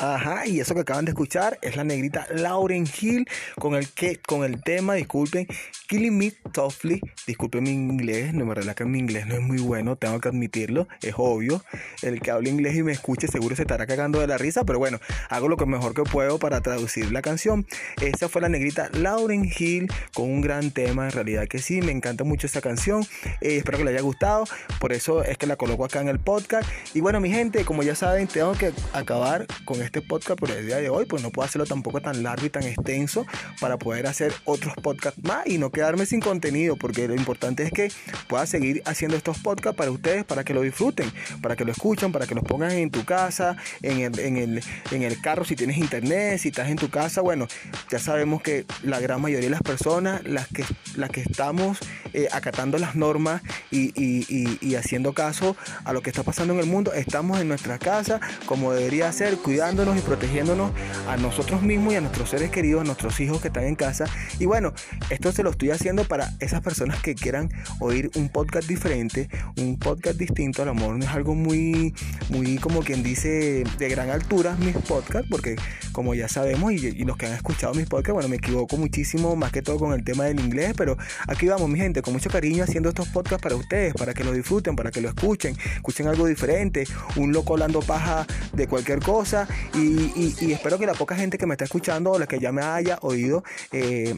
Ajá, 0.01 0.47
y 0.47 0.61
eso 0.61 0.75
que 0.75 0.83
acaban 0.83 1.05
de 1.05 1.11
escuchar 1.11 1.59
es 1.61 1.75
la 1.75 1.83
negrita 1.83 2.29
Lauren 2.33 2.87
Hill 3.01 3.27
con 3.59 3.75
el 3.75 3.89
que 3.89 4.21
con 4.21 4.45
el 4.45 4.63
tema, 4.63 4.95
disculpen, 4.95 5.49
Killing 5.89 6.17
Me 6.17 6.33
Softly. 6.55 7.01
Disculpen 7.27 7.65
mi 7.65 7.71
inglés, 7.71 8.33
no 8.33 8.45
me 8.45 8.55
verdad 8.55 8.77
mi 8.87 9.01
inglés 9.01 9.27
no 9.27 9.35
es 9.35 9.41
muy 9.41 9.59
bueno, 9.59 9.97
tengo 9.97 10.21
que 10.21 10.29
admitirlo, 10.29 10.87
es 11.03 11.15
obvio. 11.17 11.65
El 12.03 12.21
que 12.21 12.31
hable 12.31 12.51
inglés 12.51 12.77
y 12.77 12.85
me 12.85 12.93
escuche 12.93 13.27
seguro 13.27 13.57
se 13.57 13.63
estará 13.63 13.87
cagando 13.87 14.21
de 14.21 14.29
la 14.29 14.39
risa, 14.39 14.65
pero 14.65 14.79
bueno, 14.79 15.01
hago 15.31 15.49
lo 15.49 15.57
que 15.57 15.67
mejor 15.67 15.95
que 15.95 16.05
puedo 16.05 16.39
para 16.39 16.61
traducir 16.61 17.11
la 17.11 17.21
canción. 17.21 17.67
Esa 18.01 18.29
fue 18.29 18.41
la 18.41 18.49
negrita 18.49 18.91
Lauren 18.93 19.51
Hill 19.57 19.91
con 20.15 20.31
un 20.31 20.41
gran 20.41 20.71
tema, 20.71 21.07
en 21.07 21.13
realidad 21.13 21.49
que 21.49 21.59
sí, 21.59 21.81
me 21.83 21.91
encanta 21.91 22.23
mucho 22.23 22.47
esa 22.47 22.61
canción. 22.61 23.05
Eh, 23.41 23.57
espero 23.57 23.79
que 23.79 23.85
le 23.85 23.91
haya 23.91 24.03
gustado, 24.03 24.45
por 24.79 24.93
eso 24.93 25.25
es 25.25 25.39
que 25.39 25.49
la 25.49 25.57
coloco 25.57 25.85
acá 25.85 26.01
en 26.01 26.09
el 26.09 26.21
podcast. 26.21 26.69
Y 26.95 27.01
bueno, 27.01 27.19
mi 27.19 27.31
gente, 27.31 27.65
como 27.65 27.83
ya 27.83 27.97
saben, 27.97 28.29
tengo 28.29 28.53
que 28.53 28.73
acabar 28.93 29.47
con 29.65 29.88
podcast 29.93 30.39
por 30.39 30.51
el 30.51 30.67
día 30.67 30.77
de 30.77 30.89
hoy, 30.91 31.05
pues 31.07 31.23
no 31.23 31.31
puedo 31.31 31.47
hacerlo 31.47 31.67
tampoco 31.67 32.01
tan 32.01 32.23
largo 32.23 32.47
y 32.47 32.51
tan 32.51 32.63
extenso 32.65 33.27
para 33.61 33.77
poder 33.79 34.07
hacer 34.07 34.33
otros 34.45 34.75
podcasts 34.83 35.21
más 35.25 35.47
y 35.47 35.59
no 35.59 35.71
quedarme 35.71 36.07
sin 36.07 36.21
contenido, 36.21 36.77
porque 36.77 37.09
lo 37.09 37.15
importante 37.15 37.63
es 37.65 37.73
que 37.73 37.91
pueda 38.29 38.47
seguir 38.47 38.83
haciendo 38.87 39.17
estos 39.17 39.39
podcasts 39.39 39.77
para 39.77 39.91
ustedes, 39.91 40.25
para 40.25 40.45
que 40.45 40.55
lo 40.55 40.63
disfruten, 40.63 41.11
para 41.43 41.57
que 41.57 41.65
lo 41.65 41.73
escuchen, 41.73 42.13
para 42.13 42.27
que 42.27 42.35
los 42.35 42.45
pongan 42.45 42.73
en 42.73 42.91
tu 42.91 43.05
casa, 43.05 43.57
en 43.83 44.01
el, 44.01 44.19
en 44.19 44.37
el, 44.37 44.63
en 44.91 45.03
el 45.03 45.21
carro 45.21 45.45
si 45.45 45.57
tienes 45.57 45.77
internet, 45.79 46.39
si 46.39 46.49
estás 46.49 46.69
en 46.69 46.77
tu 46.77 46.91
casa, 46.91 47.21
bueno, 47.21 47.47
ya 47.91 47.99
sabemos 47.99 48.43
que 48.43 48.65
la 48.83 49.01
gran 49.01 49.21
mayoría 49.21 49.47
de 49.47 49.51
las 49.51 49.63
personas, 49.63 50.23
las 50.25 50.47
que, 50.49 50.65
las 50.97 51.11
que 51.11 51.21
estamos 51.23 51.79
eh, 52.13 52.29
acatando 52.33 52.79
las 52.79 52.95
normas 52.95 53.43
y, 53.71 53.93
y- 54.01 54.27
y- 54.29 54.59
y 54.61 54.75
haciendo 54.75 55.13
caso 55.13 55.57
a 55.85 55.93
lo 55.93 56.01
que 56.03 56.11
está 56.11 56.23
pasando 56.23 56.55
en 56.55 56.61
el 56.61 56.67
mundo, 56.67 56.93
estamos 56.93 57.41
en 57.41 57.49
nuestra 57.49 57.79
casa 57.79 58.21
como 58.47 58.73
debería 58.73 59.11
ser, 59.13 59.37
y 59.79 60.01
protegiéndonos 60.01 60.73
a 61.07 61.17
nosotros 61.19 61.63
mismos 61.63 61.93
y 61.93 61.97
a 61.97 62.01
nuestros 62.01 62.31
seres 62.31 62.51
queridos, 62.51 62.81
a 62.81 62.85
nuestros 62.85 63.21
hijos 63.21 63.41
que 63.41 63.47
están 63.47 63.63
en 63.63 63.77
casa. 63.77 64.07
Y 64.41 64.45
bueno, 64.45 64.73
esto 65.09 65.31
se 65.31 65.45
lo 65.45 65.51
estoy 65.51 65.71
haciendo 65.71 66.03
para 66.03 66.35
esas 66.41 66.63
personas 66.63 67.01
que 67.01 67.15
quieran 67.15 67.49
oír 67.79 68.11
un 68.17 68.29
podcast 68.29 68.67
diferente, 68.67 69.29
un 69.57 69.79
podcast 69.79 70.19
distinto. 70.19 70.63
A 70.63 70.65
lo 70.65 70.75
mejor 70.75 70.97
no 70.97 71.05
es 71.05 71.11
algo 71.13 71.37
muy, 71.37 71.95
muy 72.29 72.59
como 72.59 72.81
quien 72.81 73.05
dice 73.05 73.63
de 73.79 73.89
gran 73.89 74.11
altura 74.11 74.57
mis 74.59 74.75
podcasts, 74.77 75.29
porque 75.31 75.55
como 75.93 76.13
ya 76.13 76.27
sabemos 76.27 76.73
y, 76.73 76.89
y 76.89 77.05
los 77.05 77.17
que 77.17 77.27
han 77.27 77.35
escuchado 77.35 77.73
mis 77.75 77.87
podcasts, 77.87 78.15
bueno, 78.15 78.29
me 78.29 78.37
equivoco 78.37 78.77
muchísimo 78.77 79.37
más 79.37 79.53
que 79.53 79.63
todo 79.63 79.79
con 79.79 79.93
el 79.93 80.03
tema 80.03 80.25
del 80.25 80.41
inglés, 80.41 80.75
pero 80.77 80.97
aquí 81.29 81.47
vamos, 81.47 81.69
mi 81.69 81.79
gente, 81.79 82.03
con 82.03 82.15
mucho 82.15 82.31
cariño 82.31 82.65
haciendo 82.65 82.89
estos 82.89 83.07
podcasts 83.11 83.43
para 83.45 83.55
ustedes, 83.55 83.95
para 83.95 84.13
que 84.13 84.25
lo 84.25 84.33
disfruten, 84.33 84.75
para 84.75 84.91
que 84.91 85.01
lo 85.01 85.09
escuchen, 85.09 85.57
escuchen 85.77 86.09
algo 86.09 86.27
diferente, 86.27 86.85
un 87.15 87.33
loco 87.33 87.53
hablando 87.53 87.79
paja 87.79 88.27
de 88.53 88.67
cualquier 88.67 88.99
cosa 88.99 89.47
y, 89.75 90.53
espero 90.53 90.79
que 90.79 90.87
la 90.87 90.95
poca 90.95 91.17
gente 91.17 91.39
que 91.39 91.47
me 91.47 91.55
está 91.55 91.65
escuchando 91.65 92.13
o 92.13 92.19
la 92.19 92.27
que 92.27 92.39
ya 92.39 92.53
me 92.53 92.63
haya 92.63 92.99
oído 93.03 93.43
eh, 93.73 94.15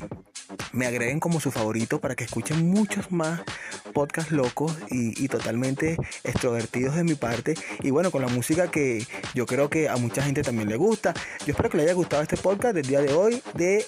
me 0.72 0.86
agreguen 0.86 1.20
como 1.20 1.40
su 1.40 1.51
favorito 1.51 2.01
para 2.01 2.14
que 2.14 2.24
escuchen 2.24 2.68
muchos 2.70 3.11
más 3.12 3.40
podcasts 3.92 4.32
locos 4.32 4.76
y, 4.90 5.28
totalmente 5.28 5.96
extrovertidos 6.24 6.96
de 6.96 7.05
mi 7.05 7.14
parte. 7.14 7.55
Y 7.82 7.90
bueno 7.90 8.11
con 8.11 8.22
la 8.22 8.28
música 8.28 8.70
que 8.70 9.07
yo 9.34 9.46
creo 9.46 9.70
que 9.70 9.88
a 9.88 9.96
mucha 9.96 10.22
gente 10.22 10.42
también 10.42 10.68
le 10.68 10.76
gusta. 10.76 11.14
Yo 11.46 11.53
espero 11.53 11.70
que 11.70 11.76
le 11.76 11.84
haya 11.84 11.92
gustado 11.94 12.22
este 12.22 12.36
podcast 12.36 12.74
del 12.74 12.86
día 12.86 13.01
de 13.01 13.12
hoy 13.12 13.42
de 13.55 13.86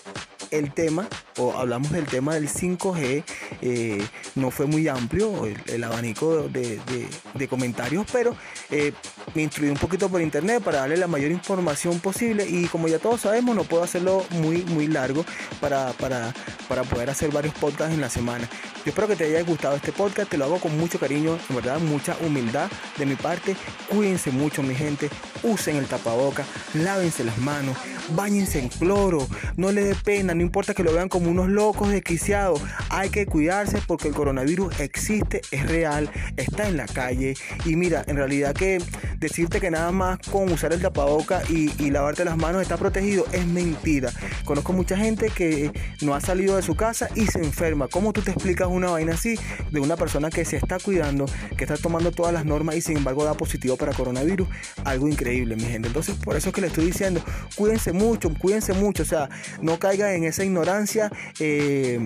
el 0.51 0.73
tema 0.73 1.09
o 1.39 1.57
hablamos 1.57 1.91
del 1.93 2.05
tema 2.05 2.35
del 2.35 2.47
5G 2.49 3.25
eh, 3.63 4.07
no 4.35 4.51
fue 4.51 4.67
muy 4.67 4.87
amplio 4.87 5.47
el, 5.47 5.83
abanico 5.83 6.43
de, 6.49 6.77
de- 6.77 7.09
de 7.35 7.49
comentarios 7.49 8.05
pero 8.13 8.37
eh, 8.71 8.93
me 9.35 9.43
instruí 9.43 9.71
un 9.71 9.79
poquito 9.79 10.11
por 10.11 10.21
internet 10.21 10.63
para 10.63 10.81
darle 10.81 10.99
la 10.99 11.07
mayor 11.07 11.31
información 11.31 12.01
posible. 12.01 12.47
Y 12.47 12.67
como 12.67 12.89
ya 12.89 12.99
todos 12.99 13.23
sabemos 13.23 13.57
no 13.57 13.65
puedo 13.65 13.83
hacerlo 13.83 14.25
muy 14.31 14.63
muy 14.65 14.87
largo 14.89 15.25
para, 15.61 15.93
para, 15.95 16.35
para 16.69 16.83
poder 16.85 17.11
hacer 17.11 17.31
varios 17.31 17.55
podcasts 17.55 17.95
en 17.95 18.01
la 18.01 18.11
semana. 18.11 18.49
Yo 18.85 18.89
espero 18.89 19.07
que 19.07 19.15
te 19.15 19.25
haya 19.25 19.43
gustado 19.43 19.77
este 19.77 19.93
podcast, 19.93 20.29
te 20.29 20.37
lo 20.37 20.45
hago 20.45 20.59
con 20.59 20.77
mucho 20.77 20.99
cariño, 20.99 21.39
en 21.49 21.55
verdad, 21.55 21.79
mucha 21.79 22.17
humildad 22.21 22.69
de 22.99 23.07
mi 23.07 23.15
parte. 23.15 23.55
Cuídense 23.89 24.33
mucho 24.33 24.61
mi 24.65 24.75
gente, 24.75 25.09
usen 25.45 25.77
el 25.77 25.87
tapaboca, 25.87 26.45
lávense 26.75 27.23
las 27.23 27.39
manos, 27.39 27.77
bañense 28.17 28.59
en 28.59 28.69
cloro, 28.69 29.29
no 29.57 29.71
le 29.71 29.85
dé 29.85 29.95
pena, 29.95 30.35
no 30.35 30.43
importa 30.43 30.75
que 30.75 30.83
lo 30.83 30.93
vean 30.93 31.09
como 31.09 31.31
unos 31.31 31.49
locos 31.49 31.91
desquiciados, 31.91 32.61
hay 32.89 33.11
que 33.11 33.25
cuidarse 33.25 33.81
porque 33.87 34.09
el 34.09 34.15
coronavirus 34.15 34.81
existe, 34.81 35.43
es 35.53 35.69
real, 35.69 36.11
está 36.37 36.67
en 36.67 36.77
la 36.77 36.87
calle 36.87 37.35
y 37.65 37.77
mira, 37.77 38.03
en 38.09 38.17
realidad 38.17 38.53
que 38.53 38.83
decirte 39.19 39.61
que 39.61 39.71
nada 39.71 39.93
más 39.93 40.19
con 40.33 40.51
usar 40.51 40.73
el 40.73 40.83
tapaboca 40.83 41.43
y, 41.49 41.71
y 41.81 41.93
lavarte 41.93 42.25
las 42.25 42.37
manos 42.37 42.61
está 42.61 42.77
protegido 42.77 43.27
es 43.33 43.47
mentira. 43.47 44.11
Conozco 44.45 44.73
mucha 44.73 44.97
gente 44.97 45.31
que 45.31 45.71
no 46.01 46.17
ha 46.17 46.21
salido 46.21 46.57
de 46.57 46.63
su 46.63 46.75
casa 46.75 47.09
y 47.15 47.27
se 47.27 47.39
enferma. 47.39 47.87
¿Cómo 47.87 48.13
tú 48.13 48.23
te 48.23 48.33
explicas 48.33 48.69
una 48.73 48.91
vaina 48.91 49.15
así 49.15 49.39
de 49.71 49.81
una 49.81 49.97
persona 49.97 50.31
que 50.31 50.45
se 50.45 50.57
está 50.57 50.79
cuidando, 50.79 51.27
que 51.57 51.65
está 51.65 51.77
tomando 51.77 52.13
todas 52.13 52.33
las 52.33 52.45
normas 52.45 52.77
y 52.77 52.83
sin 52.83 52.99
embargo 52.99 53.25
da 53.25 53.35
positivo 53.35 53.77
para 53.77 53.93
coronavirus? 53.93 54.49
Algo 54.85 55.09
increíble, 55.09 55.57
mi 55.57 55.65
gente. 55.65 55.89
Entonces, 55.89 56.17
por 56.17 56.37
eso 56.37 56.49
es 56.49 56.55
que 56.55 56.61
le 56.61 56.67
estoy 56.69 56.87
diciendo, 56.87 57.23
cuídense 57.57 57.93
mucho, 57.93 58.33
cuídense 58.35 58.73
mucho. 58.73 59.03
O 59.03 59.07
sea, 59.07 59.29
no 59.61 59.79
caigan 59.79 60.11
en 60.13 60.25
esa 60.25 60.45
ignorancia. 60.45 61.11
eh, 61.39 61.99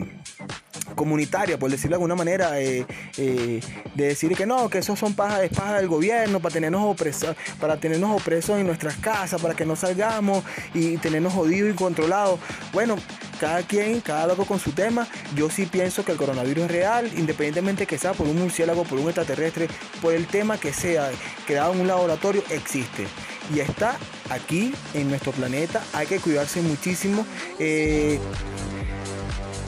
comunitaria, 0.94 1.58
por 1.58 1.70
decirlo 1.70 1.90
de 1.90 1.96
alguna 1.96 2.14
manera, 2.14 2.60
eh, 2.60 2.86
eh, 3.16 3.60
de 3.94 4.06
decir 4.06 4.34
que 4.36 4.46
no, 4.46 4.68
que 4.68 4.78
esos 4.78 4.98
son 4.98 5.14
paja, 5.14 5.42
es 5.44 5.50
paja 5.50 5.76
del 5.76 5.88
gobierno 5.88 6.40
para 6.40 6.52
tenernos 6.52 6.82
opresos, 6.82 7.36
para 7.60 7.76
tenernos 7.76 8.20
opresos 8.20 8.58
en 8.58 8.66
nuestras 8.66 8.96
casas, 8.96 9.40
para 9.40 9.54
que 9.54 9.66
no 9.66 9.76
salgamos 9.76 10.44
y 10.74 10.96
tenernos 10.98 11.32
jodidos 11.32 11.74
y 11.74 11.76
controlados. 11.76 12.38
Bueno, 12.72 12.96
cada 13.40 13.62
quien, 13.62 14.00
cada 14.00 14.26
loco 14.26 14.44
con 14.44 14.58
su 14.58 14.72
tema. 14.72 15.06
Yo 15.34 15.50
sí 15.50 15.66
pienso 15.66 16.04
que 16.04 16.12
el 16.12 16.18
coronavirus 16.18 16.55
real, 16.64 17.10
independientemente 17.16 17.86
que 17.86 17.98
sea 17.98 18.12
por 18.12 18.26
un 18.26 18.38
murciélago, 18.38 18.84
por 18.84 18.98
un 18.98 19.06
extraterrestre, 19.06 19.68
por 20.00 20.14
el 20.14 20.26
tema 20.26 20.58
que 20.58 20.72
sea, 20.72 21.10
quedado 21.46 21.74
en 21.74 21.80
un 21.80 21.88
laboratorio, 21.88 22.42
existe. 22.50 23.06
Y 23.54 23.60
está 23.60 23.96
aquí 24.30 24.74
en 24.94 25.08
nuestro 25.08 25.32
planeta. 25.32 25.82
Hay 25.92 26.06
que 26.06 26.18
cuidarse 26.18 26.60
muchísimo. 26.62 27.24
Eh, 27.58 28.18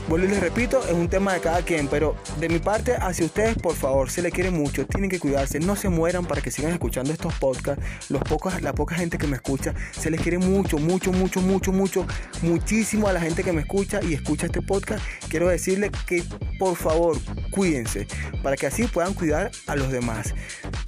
Vuelvo 0.09 0.27
y 0.27 0.31
les 0.31 0.41
repito, 0.41 0.83
es 0.87 0.95
un 0.95 1.09
tema 1.09 1.35
de 1.35 1.41
cada 1.41 1.61
quien, 1.61 1.87
pero 1.87 2.17
de 2.41 2.49
mi 2.49 2.59
parte 2.61 2.97
hacia 2.99 3.27
ustedes, 3.27 3.57
por 3.59 3.75
favor, 3.75 4.11
se 4.11 4.23
les 4.23 4.33
quiere 4.33 4.51
mucho, 4.51 4.87
tienen 4.87 5.11
que 5.11 5.21
cuidarse, 5.21 5.61
no 5.61 5.77
se 5.77 5.91
mueran 5.91 6.25
para 6.25 6.41
que 6.41 6.51
sigan 6.51 6.73
escuchando 6.73 7.13
estos 7.13 7.35
podcasts. 7.35 7.85
Los 8.09 8.23
pocos, 8.23 8.63
la 8.63 8.73
poca 8.73 8.95
gente 8.95 9.19
que 9.19 9.27
me 9.27 9.37
escucha, 9.37 9.75
se 9.93 10.11
les 10.11 10.23
quiere 10.23 10.39
mucho, 10.39 10.79
mucho, 10.79 11.13
mucho, 11.13 11.43
mucho, 11.43 11.73
mucho, 11.73 12.07
muchísimo 12.41 13.07
a 13.07 13.13
la 13.13 13.21
gente 13.21 13.45
que 13.45 13.53
me 13.53 13.61
escucha 13.61 14.01
y 14.03 14.15
escucha 14.15 14.47
este 14.47 14.63
podcast. 14.63 15.05
Quiero 15.29 15.49
decirles 15.49 15.91
que 16.07 16.25
por 16.59 16.77
favor, 16.77 17.17
cuídense 17.51 18.07
para 18.43 18.57
que 18.57 18.67
así 18.67 18.85
puedan 18.85 19.15
cuidar 19.15 19.51
a 19.67 19.77
los 19.77 19.93
demás. 19.93 20.35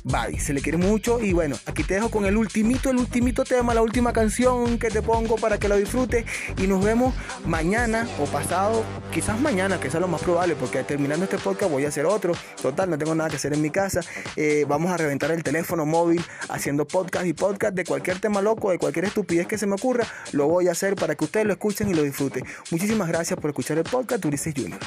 Bye, 0.03 0.41
se 0.41 0.53
les 0.53 0.63
quiere 0.63 0.79
mucho 0.79 1.21
y 1.21 1.33
bueno, 1.33 1.57
aquí 1.67 1.85
te 1.85 1.95
dejo 1.95 2.11
con 2.11 2.25
el 2.25 2.37
ultimito, 2.37 2.91
el 2.91 2.97
ultimito 2.97 3.45
tema, 3.45 3.73
la 3.73 3.83
última 3.83 4.13
canción 4.13 4.79
que 4.79 4.89
te 4.89 5.01
pongo 5.01 5.37
para 5.37 5.59
que 5.59 5.69
lo 5.69 5.77
disfrutes 5.77 6.25
y 6.57 6.67
nos 6.67 6.85
vemos 6.85 7.15
mañana 7.47 8.09
o 8.19 8.25
pasado, 8.25 8.85
quizás 9.11 9.41
mañana, 9.41 9.81
que 9.81 9.91
sea 9.91 10.01
lo 10.01 10.09
más 10.09 10.23
probable, 10.23 10.55
porque 10.55 10.83
terminando 10.85 11.25
este 11.25 11.39
podcast 11.39 11.71
voy 11.71 11.85
a 11.85 11.89
hacer 11.89 12.07
otro. 12.07 12.33
Total, 12.61 12.89
no 12.89 12.97
tengo 12.97 13.15
nada 13.15 13.29
que 13.29 13.37
hacer 13.37 13.53
en 13.53 13.61
mi 13.61 13.71
casa. 13.71 14.01
Eh, 14.37 14.65
vamos 14.69 14.91
a 14.93 14.97
reventar 14.97 15.31
el 15.31 15.43
teléfono 15.43 15.85
móvil 15.85 16.25
haciendo 16.49 16.87
podcast 16.87 17.27
y 17.27 17.33
podcast 17.33 17.75
de 17.75 17.85
cualquier 17.85 18.21
tema 18.21 18.41
loco, 18.41 18.71
de 18.71 18.79
cualquier 18.79 19.07
estupidez 19.07 19.47
que 19.47 19.59
se 19.59 19.67
me 19.67 19.75
ocurra. 19.75 20.07
Lo 20.33 20.47
voy 20.49 20.69
a 20.69 20.73
hacer 20.73 20.95
para 20.95 21.15
que 21.15 21.25
ustedes 21.25 21.47
lo 21.47 21.53
escuchen 21.53 21.89
y 21.89 21.95
lo 21.95 22.03
disfruten. 22.03 22.45
Muchísimas 22.71 23.09
gracias 23.09 23.39
por 23.39 23.51
escuchar 23.51 23.79
el 23.79 23.85
podcast 23.85 24.25
Ulises 24.25 24.55
Junior. 24.57 24.81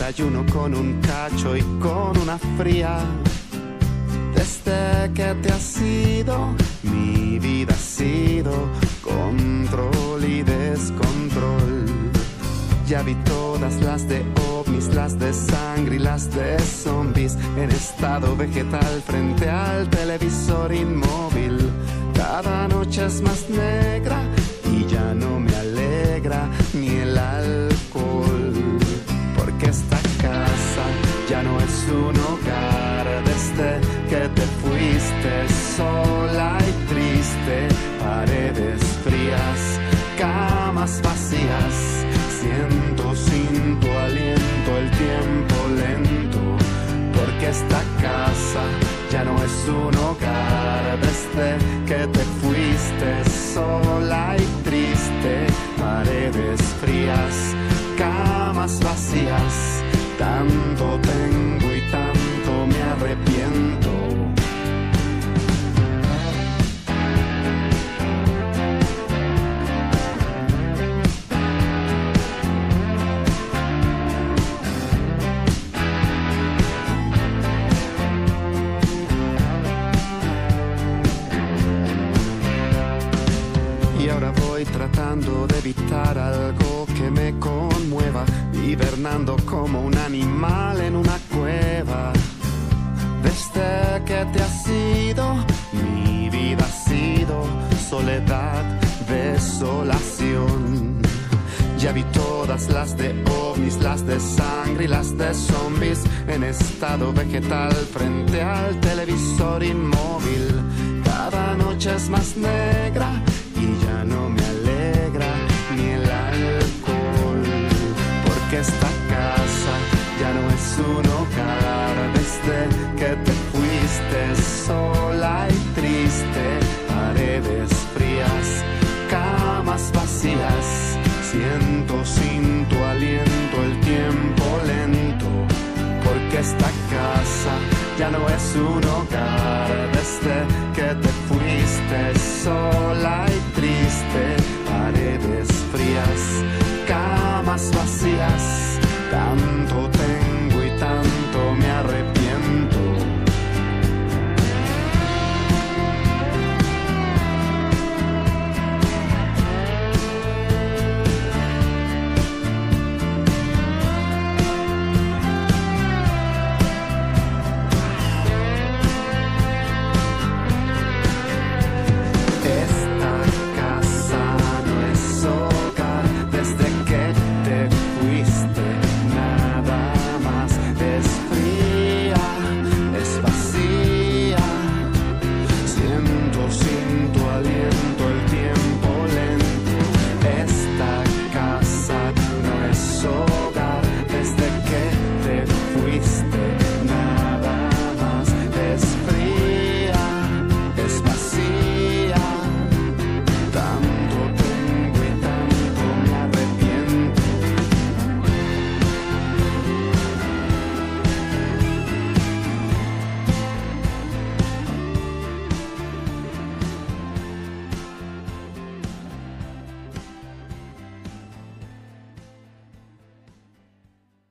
Desayuno 0.00 0.46
con 0.50 0.74
un 0.74 0.98
cacho 1.02 1.54
y 1.54 1.60
con 1.78 2.16
una 2.16 2.38
fría. 2.56 3.00
Desde 4.34 5.12
que 5.12 5.34
te 5.42 5.52
has 5.52 5.78
ido, 5.82 6.54
mi 6.82 7.38
vida 7.38 7.74
ha 7.74 7.76
sido 7.76 8.50
control 9.02 10.24
y 10.24 10.42
descontrol. 10.42 11.84
Ya 12.86 13.02
vi 13.02 13.14
todas 13.26 13.74
las 13.82 14.08
de 14.08 14.24
ovnis, 14.50 14.86
las 14.94 15.18
de 15.18 15.34
sangre 15.34 15.96
y 15.96 15.98
las 15.98 16.34
de 16.34 16.58
zombies 16.58 17.36
en 17.58 17.70
estado 17.70 18.34
vegetal 18.34 19.02
frente 19.06 19.50
al 19.50 19.90
televisor 19.90 20.72
inmóvil. 20.72 21.58
Cada 22.14 22.68
noche 22.68 23.04
es 23.04 23.20
más 23.20 23.50
negra 23.50 24.22
y 24.64 24.86
ya 24.86 25.12
no 25.12 25.38
me 25.38 25.54
alegra 25.56 26.48
ni 26.72 26.88
el 26.88 27.18
alcohol. 27.18 28.39
un 31.90 32.16
hogar 32.16 33.06
desde 33.24 33.40
este 33.40 33.80
que 34.08 34.28
te 34.28 34.42
fuiste 34.62 35.48
sola 35.76 36.58
y 36.60 36.72
triste, 36.92 37.68
paredes 37.98 38.80
frías, 39.04 39.80
camas 40.18 41.00
vacías, 41.02 42.04
siento 42.40 43.14
sin 43.14 43.80
tu 43.80 43.88
aliento 43.88 44.70
el 44.78 44.90
tiempo 44.90 45.56
lento, 45.76 46.40
porque 47.14 47.48
esta 47.48 47.82
casa 48.00 48.62
ya 49.10 49.24
no 49.24 49.36
es 49.42 49.68
un 49.68 49.96
hogar 49.96 50.98
desde 51.00 51.10
este 51.10 51.70
que 51.86 52.06
te 52.06 52.24
fuiste 52.40 53.30
sola 53.54 54.36
y 54.38 54.62
triste, 54.62 55.46
paredes 55.78 56.60
frías, 56.80 57.54
camas 57.98 58.80
vacías, 58.82 59.82
tanto 60.18 61.00